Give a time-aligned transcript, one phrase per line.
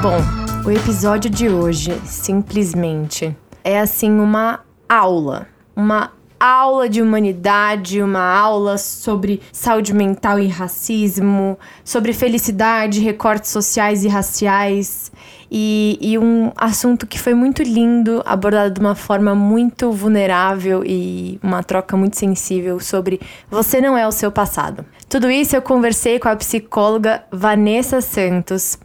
[0.00, 0.18] Bom,
[0.64, 8.78] o episódio de hoje simplesmente é assim uma aula, uma aula de humanidade, uma aula
[8.78, 15.10] sobre saúde mental e racismo, sobre felicidade, recortes sociais e raciais.
[15.50, 21.40] E, e, um assunto que foi muito lindo, abordado de uma forma muito vulnerável e
[21.42, 23.20] uma troca muito sensível sobre
[23.50, 24.84] você não é o seu passado.
[25.08, 28.78] Tudo isso eu conversei com a psicóloga Vanessa Santos,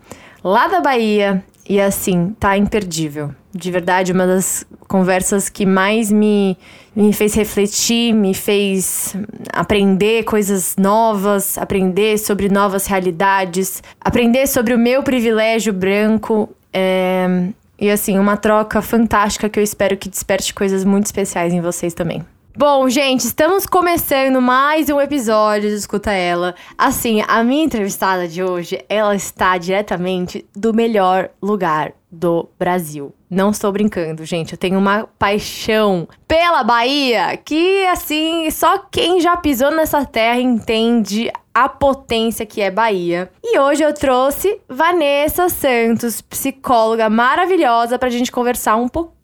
[0.44, 3.32] lá da Bahia, e assim, tá imperdível.
[3.54, 6.58] De verdade, uma das conversas que mais me,
[6.96, 9.16] me fez refletir, me fez
[9.52, 16.50] aprender coisas novas, aprender sobre novas realidades, aprender sobre o meu privilégio branco.
[16.74, 17.48] É...
[17.80, 21.94] E assim, uma troca fantástica que eu espero que desperte coisas muito especiais em vocês
[21.94, 22.24] também.
[22.56, 26.54] Bom, gente, estamos começando mais um episódio de Escuta Ela.
[26.78, 33.12] Assim, a minha entrevistada de hoje, ela está diretamente do melhor lugar do Brasil.
[33.28, 34.52] Não estou brincando, gente.
[34.52, 41.32] Eu tenho uma paixão pela Bahia que, assim, só quem já pisou nessa terra entende
[41.52, 43.32] a potência que é Bahia.
[43.44, 49.23] E hoje eu trouxe Vanessa Santos, psicóloga maravilhosa, para a gente conversar um pouquinho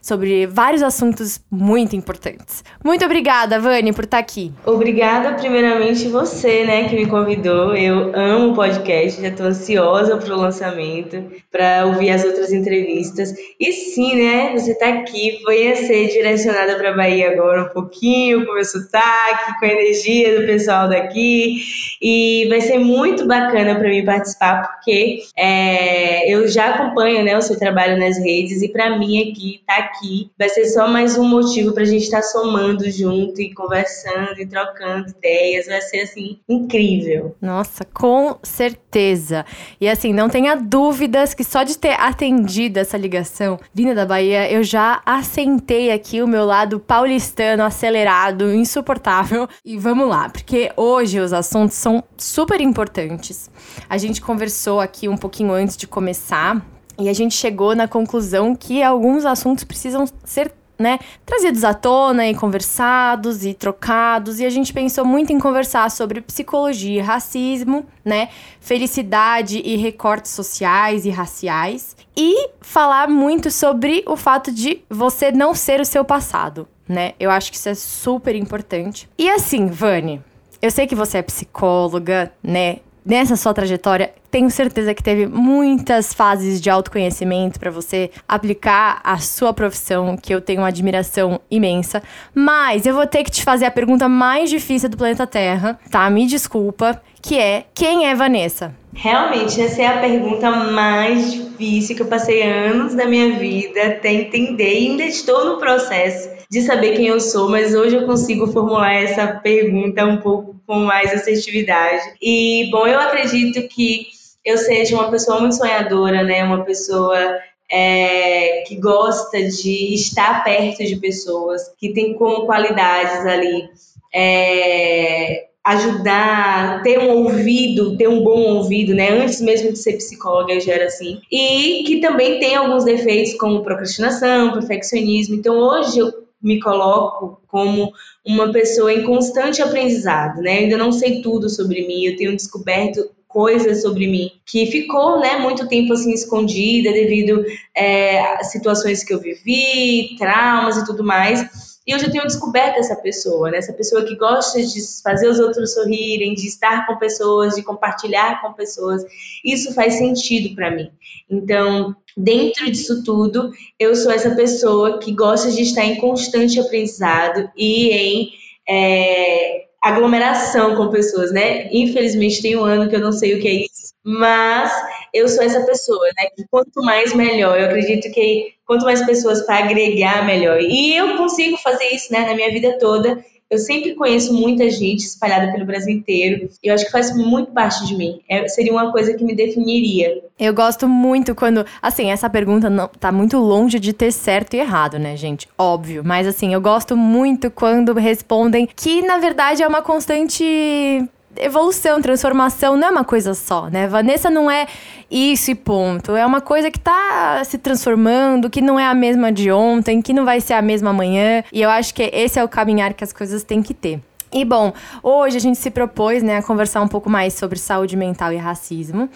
[0.00, 2.64] sobre vários assuntos muito importantes.
[2.84, 4.52] Muito obrigada, Vani, por estar tá aqui.
[4.64, 7.74] Obrigada, primeiramente, você, né, que me convidou.
[7.74, 13.34] Eu amo o podcast, já estou ansiosa para o lançamento, para ouvir as outras entrevistas.
[13.58, 18.44] E sim, né, você está aqui, foi a ser direcionada para Bahia agora um pouquinho,
[18.44, 21.58] com o meu sotaque, com a energia do pessoal daqui
[22.00, 27.42] e vai ser muito bacana para mim participar porque é, eu já acompanho né, o
[27.42, 31.28] seu trabalho nas redes e para mim aqui tá aqui vai ser só mais um
[31.28, 36.00] motivo para a gente estar tá somando junto e conversando e trocando ideias vai ser
[36.00, 37.36] assim incrível.
[37.40, 39.44] Nossa, com certeza.
[39.80, 44.50] E assim não tenha dúvidas que só de ter atendido essa ligação vinda da Bahia
[44.50, 51.20] eu já assentei aqui o meu lado paulistano acelerado insuportável e vamos lá porque hoje
[51.20, 53.50] os assuntos são super importantes.
[53.88, 56.64] A gente conversou aqui um pouquinho antes de começar
[56.98, 62.28] e a gente chegou na conclusão que alguns assuntos precisam ser né, trazidos à tona
[62.28, 64.38] e conversados e trocados.
[64.38, 68.28] E a gente pensou muito em conversar sobre psicologia, racismo, né,
[68.60, 71.96] felicidade e recortes sociais e raciais.
[72.16, 77.12] E falar muito sobre o fato de você não ser o seu passado, né?
[77.18, 79.08] Eu acho que isso é super importante.
[79.16, 80.20] E assim, Vani,
[80.60, 82.78] eu sei que você é psicóloga, né?
[83.04, 89.18] Nessa sua trajetória, tenho certeza que teve muitas fases de autoconhecimento para você aplicar a
[89.18, 92.02] sua profissão, que eu tenho uma admiração imensa.
[92.34, 96.08] Mas eu vou ter que te fazer a pergunta mais difícil do planeta Terra, tá?
[96.10, 98.74] Me desculpa, que é: quem é Vanessa?
[98.94, 104.12] Realmente, essa é a pergunta mais difícil que eu passei anos da minha vida até
[104.12, 108.46] entender e ainda estou no processo de saber quem eu sou, mas hoje eu consigo
[108.46, 112.02] formular essa pergunta um pouco com mais assertividade.
[112.20, 114.06] E, bom, eu acredito que
[114.48, 116.42] eu seja uma pessoa muito sonhadora, né?
[116.42, 117.38] Uma pessoa
[117.70, 123.68] é, que gosta de estar perto de pessoas, que tem como qualidades ali
[124.14, 129.10] é, ajudar, ter um ouvido, ter um bom ouvido, né?
[129.10, 131.20] Antes mesmo de ser psicóloga, eu já era assim.
[131.30, 135.34] E que também tem alguns defeitos como procrastinação, perfeccionismo.
[135.34, 136.10] Então hoje eu
[136.40, 137.92] me coloco como
[138.24, 140.56] uma pessoa em constante aprendizado, né?
[140.56, 145.20] Eu ainda não sei tudo sobre mim, eu tenho descoberto coisas sobre mim que ficou,
[145.20, 151.04] né, muito tempo assim escondida devido é, a situações que eu vivi, traumas e tudo
[151.04, 151.78] mais.
[151.86, 153.58] E eu já tenho descoberto essa pessoa, né?
[153.58, 158.42] Essa pessoa que gosta de fazer os outros sorrirem, de estar com pessoas, de compartilhar
[158.42, 159.04] com pessoas.
[159.44, 160.90] Isso faz sentido para mim.
[161.30, 167.48] Então, dentro disso tudo, eu sou essa pessoa que gosta de estar em constante aprendizado
[167.56, 168.30] e em
[168.68, 171.68] é, aglomeração com pessoas, né?
[171.72, 174.72] Infelizmente tem um ano que eu não sei o que é isso, mas
[175.12, 176.28] eu sou essa pessoa, né?
[176.50, 177.58] Quanto mais melhor.
[177.58, 180.60] Eu acredito que quanto mais pessoas para agregar melhor.
[180.60, 182.20] E eu consigo fazer isso, né?
[182.20, 186.48] Na minha vida toda eu sempre conheço muita gente espalhada pelo Brasil inteiro.
[186.62, 188.20] E eu acho que faz muito parte de mim.
[188.28, 190.22] É, seria uma coisa que me definiria.
[190.38, 191.64] Eu gosto muito quando.
[191.80, 195.48] Assim, essa pergunta não, tá muito longe de ter certo e errado, né, gente?
[195.56, 196.02] Óbvio.
[196.04, 201.08] Mas assim, eu gosto muito quando respondem que, na verdade, é uma constante
[201.40, 203.86] evolução, transformação não é uma coisa só, né?
[203.86, 204.66] Vanessa não é
[205.10, 206.14] isso e ponto.
[206.14, 210.12] É uma coisa que tá se transformando, que não é a mesma de ontem, que
[210.12, 211.42] não vai ser a mesma amanhã.
[211.52, 214.00] E eu acho que esse é o caminhar que as coisas têm que ter.
[214.30, 217.96] E bom, hoje a gente se propôs né, a conversar um pouco mais sobre saúde
[217.96, 219.08] mental e racismo.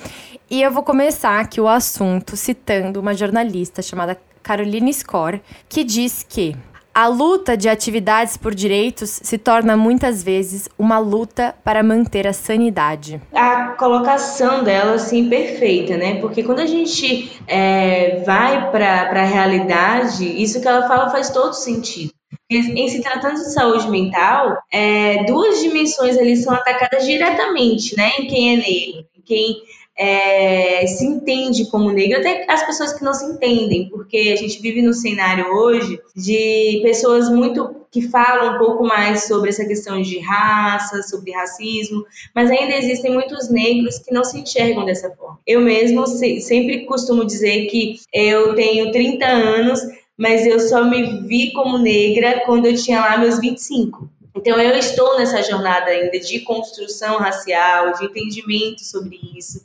[0.50, 6.24] E eu vou começar aqui o assunto citando uma jornalista chamada Caroline Score, que diz
[6.26, 6.56] que
[6.94, 12.32] a luta de atividades por direitos se torna muitas vezes uma luta para manter a
[12.32, 13.20] sanidade.
[13.32, 16.20] A colocação dela, assim, perfeita, né?
[16.20, 21.54] Porque quando a gente é, vai para a realidade, isso que ela fala faz todo
[21.54, 22.12] sentido.
[22.50, 28.10] Em se tratando de saúde mental, é, duas dimensões ali são atacadas diretamente, né?
[28.18, 29.56] Em quem é negro, em quem
[29.96, 34.60] é, se entende como negro, até as pessoas que não se entendem, porque a gente
[34.60, 40.00] vive no cenário hoje de pessoas muito que falam um pouco mais sobre essa questão
[40.00, 42.04] de raça, sobre racismo,
[42.34, 45.38] mas ainda existem muitos negros que não se enxergam dessa forma.
[45.46, 49.80] Eu mesmo sempre costumo dizer que eu tenho 30 anos,
[50.16, 54.08] mas eu só me vi como negra quando eu tinha lá meus 25.
[54.34, 59.60] Então, eu estou nessa jornada ainda de construção racial, de entendimento sobre isso.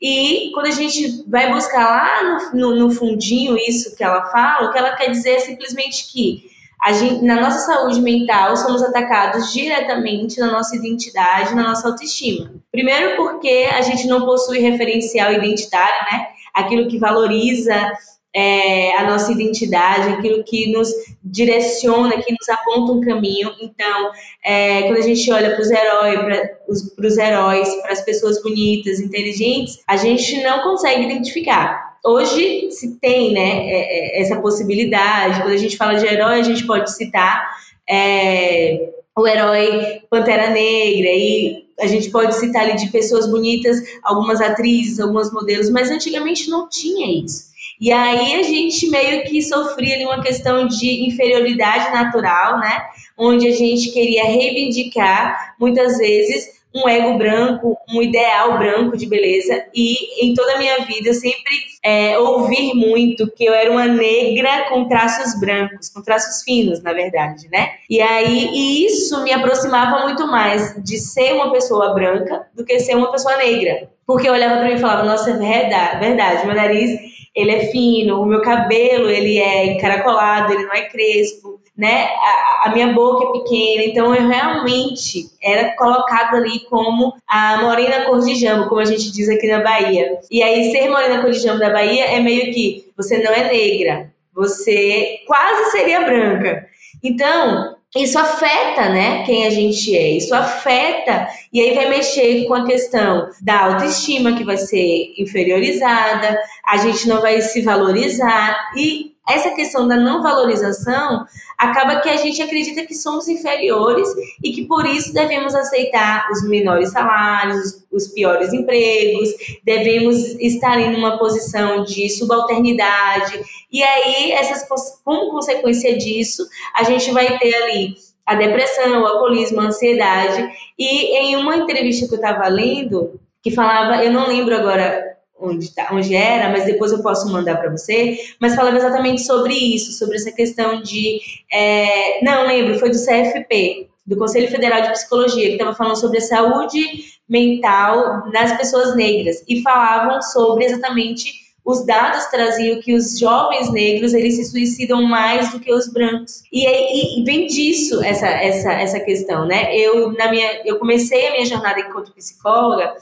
[0.00, 4.68] E quando a gente vai buscar lá no, no, no fundinho isso que ela fala,
[4.68, 6.50] o que ela quer dizer é simplesmente que
[6.88, 12.50] Gente, na nossa saúde mental, somos atacados diretamente na nossa identidade, na nossa autoestima.
[12.72, 16.28] Primeiro, porque a gente não possui referencial identitário, né?
[16.54, 17.92] Aquilo que valoriza
[18.34, 20.88] é, a nossa identidade, aquilo que nos
[21.22, 23.52] direciona, que nos aponta um caminho.
[23.60, 24.12] Então,
[24.44, 29.00] é, quando a gente olha para os heróis, para os heróis, para as pessoas bonitas,
[29.00, 31.90] inteligentes, a gente não consegue identificar.
[32.04, 35.40] Hoje se tem, né, é, é, essa possibilidade.
[35.40, 37.50] Quando a gente fala de herói, a gente pode citar
[37.88, 44.40] é, o herói Pantera Negra e a gente pode citar ali de pessoas bonitas, algumas
[44.40, 47.49] atrizes, algumas modelos, mas antigamente não tinha isso.
[47.80, 52.82] E aí a gente meio que sofria ali uma questão de inferioridade natural, né?
[53.16, 59.64] Onde a gente queria reivindicar, muitas vezes, um ego branco, um ideal branco de beleza.
[59.74, 63.86] E em toda a minha vida eu sempre é, ouvi muito que eu era uma
[63.86, 67.70] negra com traços brancos, com traços finos, na verdade, né?
[67.88, 72.78] E aí e isso me aproximava muito mais de ser uma pessoa branca do que
[72.78, 73.88] ser uma pessoa negra.
[74.06, 77.66] Porque eu olhava para mim e falava, nossa, é verdade, verdade, meu nariz ele é
[77.66, 82.04] fino, o meu cabelo ele é encaracolado, ele não é crespo, né?
[82.04, 88.04] A, a, minha boca é pequena, então eu realmente era colocada ali como a morena
[88.04, 90.18] cor de jambo, como a gente diz aqui na Bahia.
[90.30, 93.50] E aí ser morena cor de jambo da Bahia é meio que você não é
[93.50, 96.66] negra, você quase seria branca.
[97.02, 100.10] Então, isso afeta, né, quem a gente é.
[100.12, 106.38] Isso afeta e aí vai mexer com a questão da autoestima que vai ser inferiorizada,
[106.64, 112.16] a gente não vai se valorizar e essa questão da não valorização acaba que a
[112.16, 114.08] gente acredita que somos inferiores
[114.42, 119.30] e que por isso devemos aceitar os menores salários, os piores empregos,
[119.62, 123.40] devemos estar em uma posição de subalternidade.
[123.70, 124.66] E aí, essas,
[125.04, 127.94] como consequência disso, a gente vai ter ali
[128.24, 130.48] a depressão, o alcoolismo, a ansiedade.
[130.78, 135.09] E em uma entrevista que eu estava lendo, que falava, eu não lembro agora
[135.40, 139.54] onde, tá, onde era, mas depois eu posso mandar para você, mas falava exatamente sobre
[139.54, 141.20] isso, sobre essa questão de.
[141.52, 146.18] É, não, lembro, foi do CFP, do Conselho Federal de Psicologia, que estava falando sobre
[146.18, 146.80] a saúde
[147.28, 154.14] mental das pessoas negras, e falavam sobre exatamente os dados traziam que os jovens negros
[154.14, 156.42] eles se suicidam mais do que os brancos.
[156.50, 159.76] E, e, e, vem disso essa, essa, essa questão né?
[159.76, 162.94] Eu na minha eu comecei a minha jornada enquanto psicóloga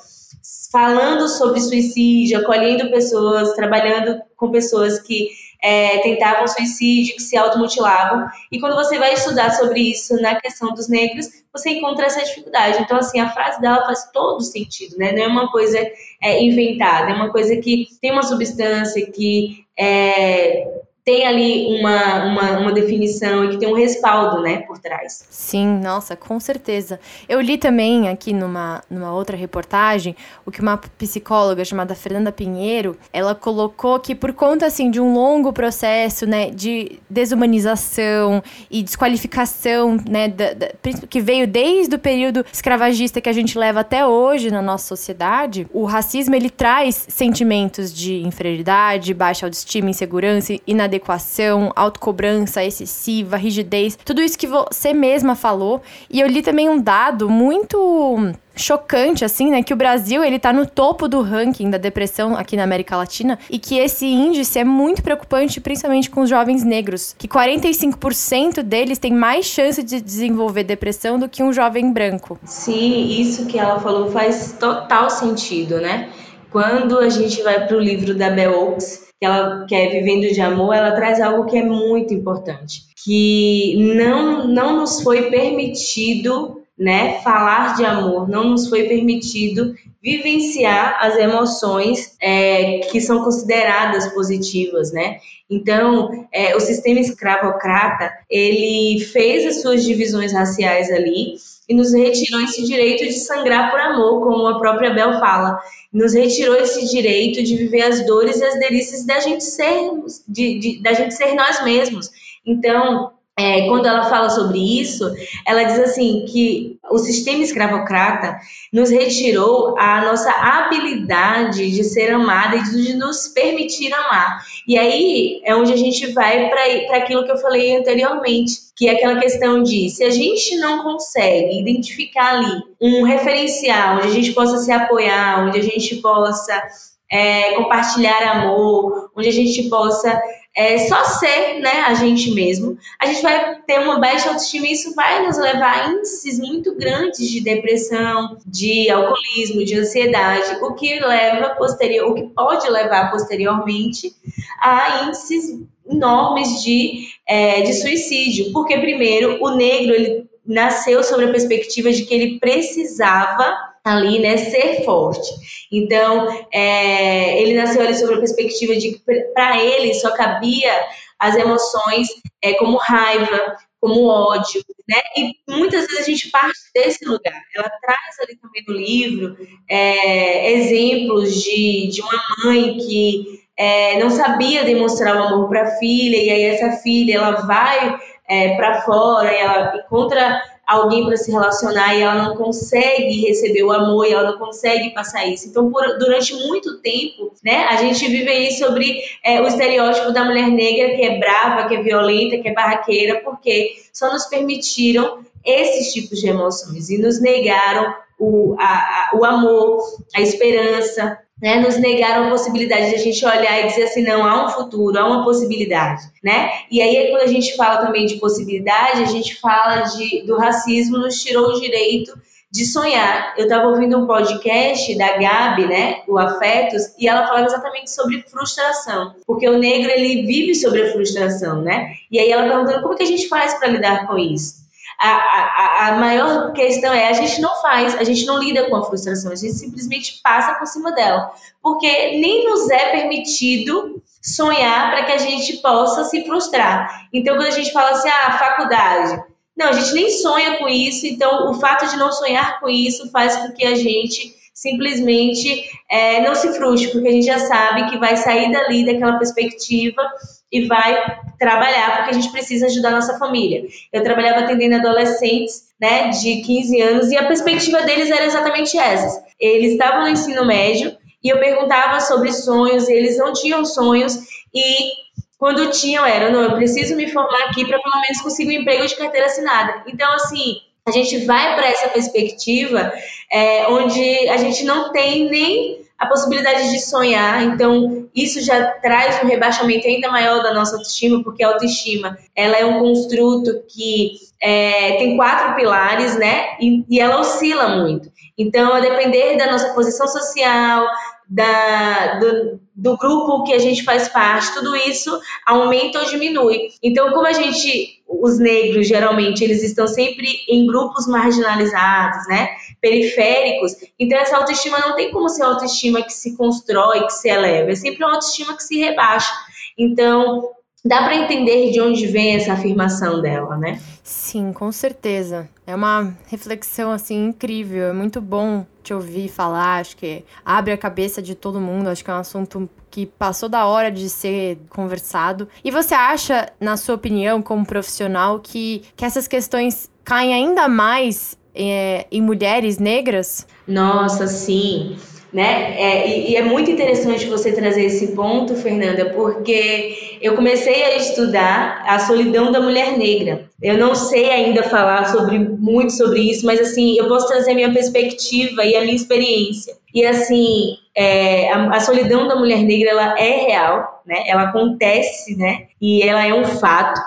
[0.71, 5.29] falando sobre suicídio, acolhendo pessoas, trabalhando com pessoas que
[5.63, 8.27] é, tentavam suicídio, que se automutilavam.
[8.53, 12.83] E quando você vai estudar sobre isso na questão dos negros, você encontra essa dificuldade.
[12.83, 15.13] Então, assim, a frase dela faz todo sentido, né?
[15.13, 15.79] Não é uma coisa
[16.23, 20.65] é, inventada, é uma coisa que tem uma substância que é,
[21.09, 25.25] tem ali uma, uma, uma, definição e que tem um respaldo, né, por trás.
[25.31, 27.01] Sim, nossa, com certeza.
[27.27, 32.95] Eu li também aqui numa, numa outra reportagem o que uma psicóloga chamada Fernanda Pinheiro,
[33.11, 39.97] ela colocou que por conta, assim, de um longo processo, né, de desumanização e desqualificação,
[40.07, 40.69] né, da, da,
[41.09, 45.67] que veio desde o período escravagista que a gente leva até hoje na nossa sociedade,
[45.73, 53.99] o racismo, ele traz sentimentos de inferioridade, baixa autoestima, insegurança, inadequação inadequação, autocobrança excessiva, rigidez,
[54.05, 55.81] tudo isso que você mesma falou.
[56.11, 59.63] E eu li também um dado muito chocante, assim, né?
[59.63, 63.39] Que o Brasil, ele tá no topo do ranking da depressão aqui na América Latina
[63.49, 68.99] e que esse índice é muito preocupante, principalmente com os jovens negros, que 45% deles
[68.99, 72.39] têm mais chance de desenvolver depressão do que um jovem branco.
[72.45, 76.09] Sim, isso que ela falou faz total sentido, né?
[76.51, 80.41] Quando a gente vai para o livro da Bell Oaks, que ela quer vivendo de
[80.41, 87.21] amor, ela traz algo que é muito importante, que não não nos foi permitido, né,
[87.23, 94.93] falar de amor, não nos foi permitido vivenciar as emoções é, que são consideradas positivas,
[94.93, 95.19] né?
[95.51, 101.35] Então, é, o sistema escravocrata ele fez as suas divisões raciais ali
[101.69, 105.59] e nos retirou esse direito de sangrar por amor, como a própria Bel fala
[105.93, 110.59] nos retirou esse direito de viver as dores e as delícias da gente sermos, de,
[110.59, 112.11] de, da gente ser nós mesmos.
[112.45, 115.05] Então, é, quando ela fala sobre isso,
[115.47, 118.39] ela diz assim que o sistema escravocrata
[118.73, 124.45] nos retirou a nossa habilidade de ser amada e de nos permitir amar.
[124.67, 128.93] E aí é onde a gente vai para aquilo que eu falei anteriormente, que é
[128.93, 134.33] aquela questão de se a gente não consegue identificar ali um referencial onde a gente
[134.33, 136.63] possa se apoiar, onde a gente possa
[137.11, 140.21] é, compartilhar amor, onde a gente possa
[140.59, 144.73] é, só ser né, a gente mesmo, a gente vai ter uma baixa autoestima e
[144.73, 150.75] isso vai nos levar a índices muito grandes de depressão, de alcoolismo, de ansiedade, o
[150.75, 154.13] que leva posterior, o que pode levar posteriormente
[154.61, 161.31] a índices enormes de, é, de suicídio, porque primeiro o negro ele nasceu sobre a
[161.31, 165.29] perspectiva de que ele precisava ali, né, ser forte.
[165.71, 169.03] Então, é, ele nasceu ali sobre a perspectiva de que
[169.35, 170.73] para ele só cabia
[171.19, 172.09] as emoções
[172.43, 175.01] é, como raiva, como ódio, né?
[175.17, 177.43] E muitas vezes a gente parte desse lugar.
[177.55, 179.37] Ela traz ali também no livro
[179.69, 185.71] é, exemplos de, de uma mãe que é, não sabia demonstrar o amor para a
[185.79, 191.33] filha e aí essa filha ela vai é, para fora ela encontra alguém para se
[191.33, 195.49] relacionar e ela não consegue receber o amor e ela não consegue passar isso.
[195.49, 200.27] Então, por, durante muito tempo, né, a gente vive aí sobre é, o estereótipo da
[200.27, 205.21] mulher negra que é brava, que é violenta, que é barraqueira, porque só nos permitiram
[205.43, 209.83] esses tipos de emoções e nos negaram o, a, a, o amor,
[210.15, 214.25] a esperança, né, nos negaram a possibilidade de a gente olhar e dizer assim, não,
[214.25, 216.51] há um futuro, há uma possibilidade, né?
[216.71, 220.99] E aí, quando a gente fala também de possibilidade, a gente fala de, do racismo
[220.99, 222.13] nos tirou o direito
[222.51, 223.35] de sonhar.
[223.37, 228.23] Eu estava ouvindo um podcast da Gabi, né, o Afetos, e ela falava exatamente sobre
[228.23, 231.93] frustração, porque o negro ele vive sobre a frustração, né?
[232.11, 234.68] E aí ela perguntando como que a gente faz para lidar com isso
[234.99, 238.77] a, a, a maior questão é a gente não faz, a gente não lida com
[238.77, 244.91] a frustração, a gente simplesmente passa por cima dela, porque nem nos é permitido sonhar
[244.91, 247.09] para que a gente possa se frustrar.
[247.13, 249.23] Então, quando a gente fala assim, ah, faculdade,
[249.57, 253.11] não, a gente nem sonha com isso, então o fato de não sonhar com isso
[253.11, 257.89] faz com que a gente simplesmente é, não se frustre, porque a gente já sabe
[257.89, 260.03] que vai sair dali daquela perspectiva
[260.51, 263.65] e vai trabalhar, porque a gente precisa ajudar a nossa família.
[263.93, 269.25] Eu trabalhava atendendo adolescentes, né, de 15 anos, e a perspectiva deles era exatamente essa.
[269.39, 274.19] Eles estavam no ensino médio, e eu perguntava sobre sonhos, eles não tinham sonhos,
[274.53, 274.91] e
[275.39, 278.85] quando tinham, era, não, eu preciso me formar aqui para pelo menos conseguir um emprego
[278.85, 279.85] de carteira assinada.
[279.87, 280.57] Então, assim,
[280.89, 282.93] a gente vai para essa perspectiva
[283.31, 287.43] é, onde a gente não tem nem a possibilidade de sonhar.
[287.43, 292.57] Então, isso já traz um rebaixamento ainda maior da nossa autoestima, porque a autoestima ela
[292.57, 296.57] é um construto que é, tem quatro pilares, né?
[296.61, 298.11] E, e, ela oscila muito.
[298.39, 300.87] Então, a depender da nossa posição social,
[301.29, 306.69] da, do, do grupo que a gente faz parte, tudo isso aumenta ou diminui.
[306.83, 312.49] Então, como a gente, os negros geralmente, eles estão sempre em grupos marginalizados, né?
[312.81, 317.73] Periféricos, então essa autoestima não tem como ser autoestima que se constrói, que se eleva,
[317.73, 319.33] é sempre uma autoestima que se rebaixa.
[319.77, 320.49] Então,
[320.85, 323.81] dá para entender de onde vem essa afirmação dela, né?
[324.03, 325.49] Sim, com certeza.
[325.67, 327.89] É uma reflexão assim incrível.
[327.89, 329.81] É muito bom te ouvir falar.
[329.81, 331.89] Acho que abre a cabeça de todo mundo.
[331.89, 335.49] Acho que é um assunto que passou da hora de ser conversado.
[335.63, 341.37] E você acha, na sua opinião, como profissional, que, que essas questões caem ainda mais
[341.55, 343.47] é, em mulheres negras?
[343.67, 344.97] Nossa, sim.
[345.31, 345.79] Né?
[345.79, 350.97] É, e, e, é muito interessante você trazer esse ponto, Fernanda, porque eu comecei a
[350.97, 353.47] estudar a solidão da mulher negra.
[353.61, 357.55] Eu não sei ainda falar sobre muito sobre isso, mas assim eu posso trazer a
[357.55, 359.77] minha perspectiva e a minha experiência.
[359.95, 364.23] E assim, é, a, a, solidão da mulher negra ela é real, né?
[364.27, 365.67] Ela acontece, né?
[365.81, 367.01] E ela é um fato.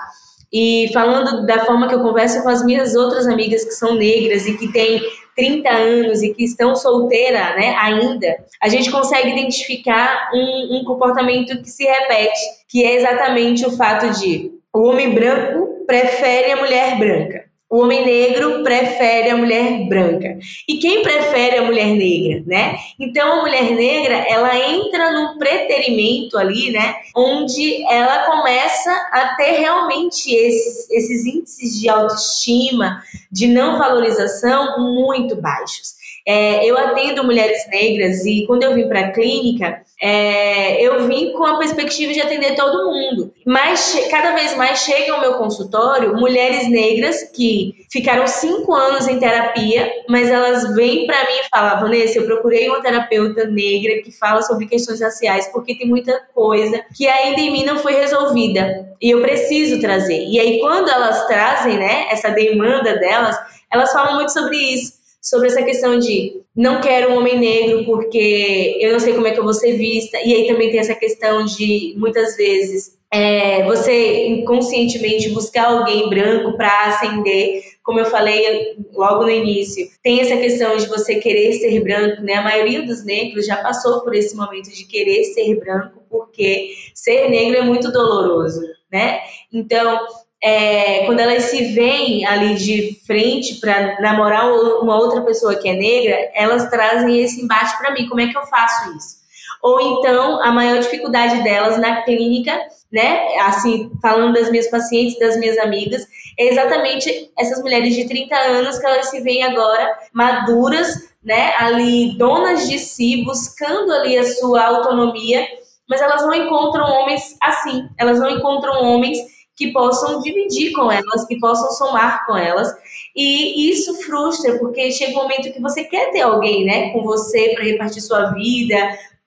[0.52, 4.46] E falando da forma que eu converso com as minhas outras amigas que são negras
[4.46, 5.00] e que têm
[5.34, 11.60] 30 anos e que estão solteiras né, ainda, a gente consegue identificar um, um comportamento
[11.62, 16.98] que se repete, que é exatamente o fato de o homem branco prefere a mulher
[16.98, 17.41] branca.
[17.72, 20.38] O homem negro prefere a mulher branca.
[20.68, 22.76] E quem prefere a mulher negra, né?
[23.00, 26.96] Então a mulher negra, ela entra num preterimento ali, né?
[27.16, 35.40] Onde ela começa a ter realmente esses, esses índices de autoestima, de não valorização muito
[35.40, 36.01] baixos.
[36.26, 41.32] É, eu atendo mulheres negras e quando eu vim para a clínica, é, eu vim
[41.32, 43.32] com a perspectiva de atender todo mundo.
[43.46, 49.18] Mas cada vez mais chegam ao meu consultório mulheres negras que ficaram cinco anos em
[49.18, 54.12] terapia, mas elas vêm para mim e falam: Vanessa, eu procurei uma terapeuta negra que
[54.12, 58.94] fala sobre questões raciais porque tem muita coisa que ainda em mim não foi resolvida
[59.00, 60.24] e eu preciso trazer.
[60.28, 63.36] E aí, quando elas trazem né, essa demanda delas,
[63.70, 68.76] elas falam muito sobre isso sobre essa questão de não quero um homem negro porque
[68.80, 70.18] eu não sei como é que eu vou ser vista.
[70.18, 76.56] E aí também tem essa questão de muitas vezes é, você inconscientemente buscar alguém branco
[76.56, 79.86] para ascender, como eu falei logo no início.
[80.02, 82.34] Tem essa questão de você querer ser branco, né?
[82.34, 87.28] A maioria dos negros já passou por esse momento de querer ser branco, porque ser
[87.28, 89.20] negro é muito doloroso, né?
[89.52, 90.06] Então,
[90.42, 95.74] é, quando elas se veem ali de frente para namorar uma outra pessoa que é
[95.74, 98.08] negra, elas trazem esse embate para mim.
[98.08, 99.22] Como é que eu faço isso?
[99.62, 102.58] Ou então, a maior dificuldade delas na clínica,
[102.92, 103.36] né?
[103.42, 106.04] Assim, falando das minhas pacientes, das minhas amigas,
[106.36, 111.54] é exatamente essas mulheres de 30 anos que elas se veem agora maduras, né?
[111.58, 115.46] Ali, donas de si, buscando ali a sua autonomia,
[115.88, 117.88] mas elas não encontram homens assim.
[117.96, 119.18] Elas não encontram homens
[119.62, 122.68] que possam dividir com elas, que possam somar com elas.
[123.14, 127.50] E isso frustra, porque chega um momento que você quer ter alguém, né, com você
[127.54, 128.76] para repartir sua vida,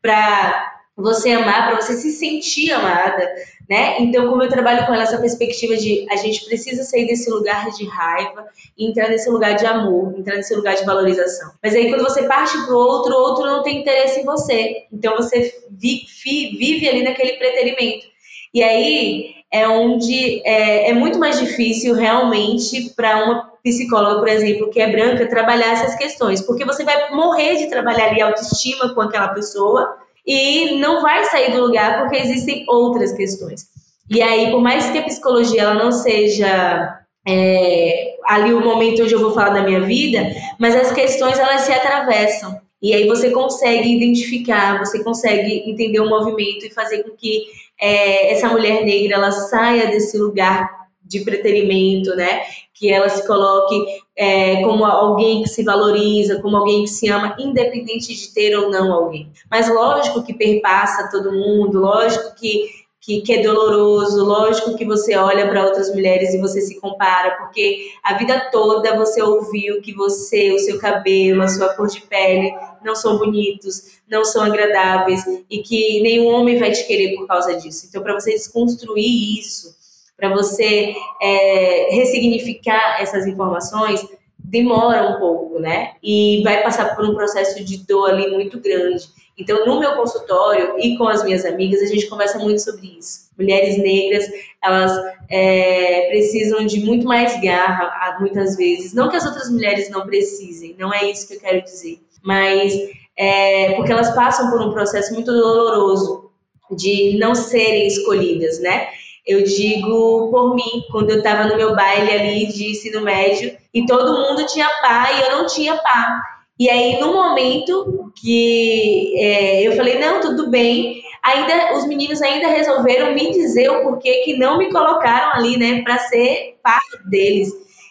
[0.01, 3.29] para você amar, para você se sentir amada,
[3.69, 3.99] né?
[3.99, 7.69] Então, como eu trabalho com ela essa perspectiva de a gente precisa sair desse lugar
[7.71, 8.45] de raiva
[8.77, 11.51] e entrar nesse lugar de amor, entrar nesse lugar de valorização.
[11.61, 14.85] Mas aí quando você parte pro outro, o outro não tem interesse em você.
[14.91, 18.14] Então você vive, ali naquele preterimento.
[18.55, 24.69] E aí é onde é, é muito mais difícil realmente para uma psicóloga, por exemplo,
[24.69, 29.01] que é branca, trabalhar essas questões, porque você vai morrer de trabalhar ali autoestima com
[29.01, 33.67] aquela pessoa e não vai sair do lugar porque existem outras questões.
[34.09, 39.13] E aí, por mais que a psicologia ela não seja é, ali o momento onde
[39.13, 42.57] eu vou falar da minha vida, mas as questões elas se atravessam.
[42.81, 47.45] E aí você consegue identificar, você consegue entender o movimento e fazer com que
[47.79, 50.69] é, essa mulher negra ela saia desse lugar
[51.03, 52.41] de preterimento, né?
[52.73, 53.75] Que ela se coloque
[54.15, 58.69] é, como alguém que se valoriza, como alguém que se ama, independente de ter ou
[58.69, 59.31] não alguém.
[59.49, 65.15] Mas lógico que perpassa todo mundo, lógico que que, que, é doloroso, lógico que você
[65.15, 69.93] olha para outras mulheres e você se compara, porque a vida toda você ouviu que
[69.93, 72.51] você, o seu cabelo, a sua cor de pele
[72.83, 77.55] não são bonitos, não são agradáveis e que nenhum homem vai te querer por causa
[77.55, 77.85] disso.
[77.87, 79.75] Então, para você desconstruir isso,
[80.17, 84.03] para você é, ressignificar essas informações,
[84.39, 85.93] demora um pouco, né?
[86.01, 89.05] E vai passar por um processo de dor ali muito grande.
[89.37, 93.29] Então, no meu consultório e com as minhas amigas, a gente conversa muito sobre isso.
[93.37, 94.25] Mulheres negras,
[94.63, 94.91] elas
[95.29, 98.93] é, precisam de muito mais garra, muitas vezes.
[98.93, 101.99] Não que as outras mulheres não precisem, não é isso que eu quero dizer.
[102.23, 102.73] Mas
[103.17, 106.31] é, porque elas passam por um processo muito doloroso
[106.71, 108.87] de não serem escolhidas, né?
[109.25, 113.85] Eu digo por mim, quando eu estava no meu baile ali de ensino médio e
[113.85, 116.34] todo mundo tinha pá e eu não tinha pá.
[116.57, 122.47] E aí, no momento que é, eu falei, não, tudo bem, ainda os meninos ainda
[122.47, 127.49] resolveram me dizer o porquê que não me colocaram ali, né, para ser parte deles.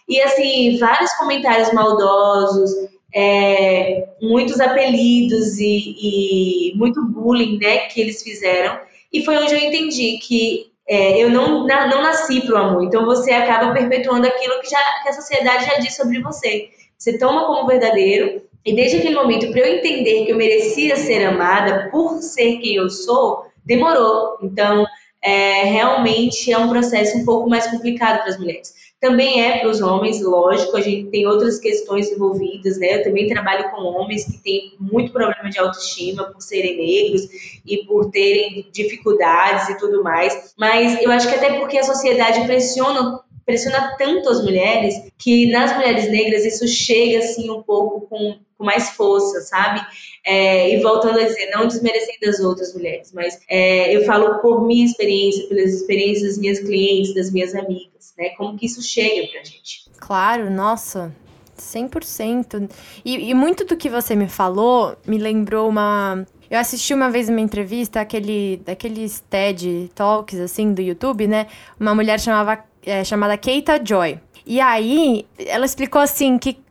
[0.09, 2.70] E assim, vários comentários maldosos,
[3.14, 8.79] é, muitos apelidos e, e, muito bullying, né, que eles fizeram.
[9.12, 12.85] E foi onde eu entendi que é, eu não, não nasci para o amor.
[12.85, 16.68] Então você acaba perpetuando aquilo que, já, que a sociedade já diz sobre você.
[16.98, 18.42] Você toma como verdadeiro.
[18.64, 22.77] E desde aquele momento, para eu entender que eu merecia ser amada por ser quem
[22.77, 24.38] eu sou, demorou.
[24.42, 24.87] Então,
[25.22, 28.74] é, realmente é um processo um pouco mais complicado para as mulheres.
[29.00, 32.96] Também é para os homens, lógico, a gente tem outras questões envolvidas, né?
[32.96, 37.29] Eu também trabalho com homens que têm muito problema de autoestima por serem negros
[37.66, 40.55] e por terem dificuldades e tudo mais.
[40.59, 45.74] Mas eu acho que até porque a sociedade pressiona pressiona tanto as mulheres que nas
[45.74, 49.80] mulheres negras isso chega assim um pouco com, com mais força, sabe?
[50.26, 54.66] É, e voltando a dizer, não desmerecendo as outras mulheres, mas é, eu falo por
[54.66, 58.30] minha experiência, pelas experiências das minhas clientes, das minhas amigas, né?
[58.30, 59.85] Como que isso chega pra gente.
[59.98, 61.14] Claro, nossa,
[61.59, 62.70] 100%.
[63.04, 66.26] E, e muito do que você me falou me lembrou uma.
[66.50, 71.46] Eu assisti uma vez uma entrevista, aquele, daqueles TED Talks, assim, do YouTube, né?
[71.80, 74.18] Uma mulher chamava, é, chamada Keita Joy.
[74.47, 76.62] E aí, ela explicou assim que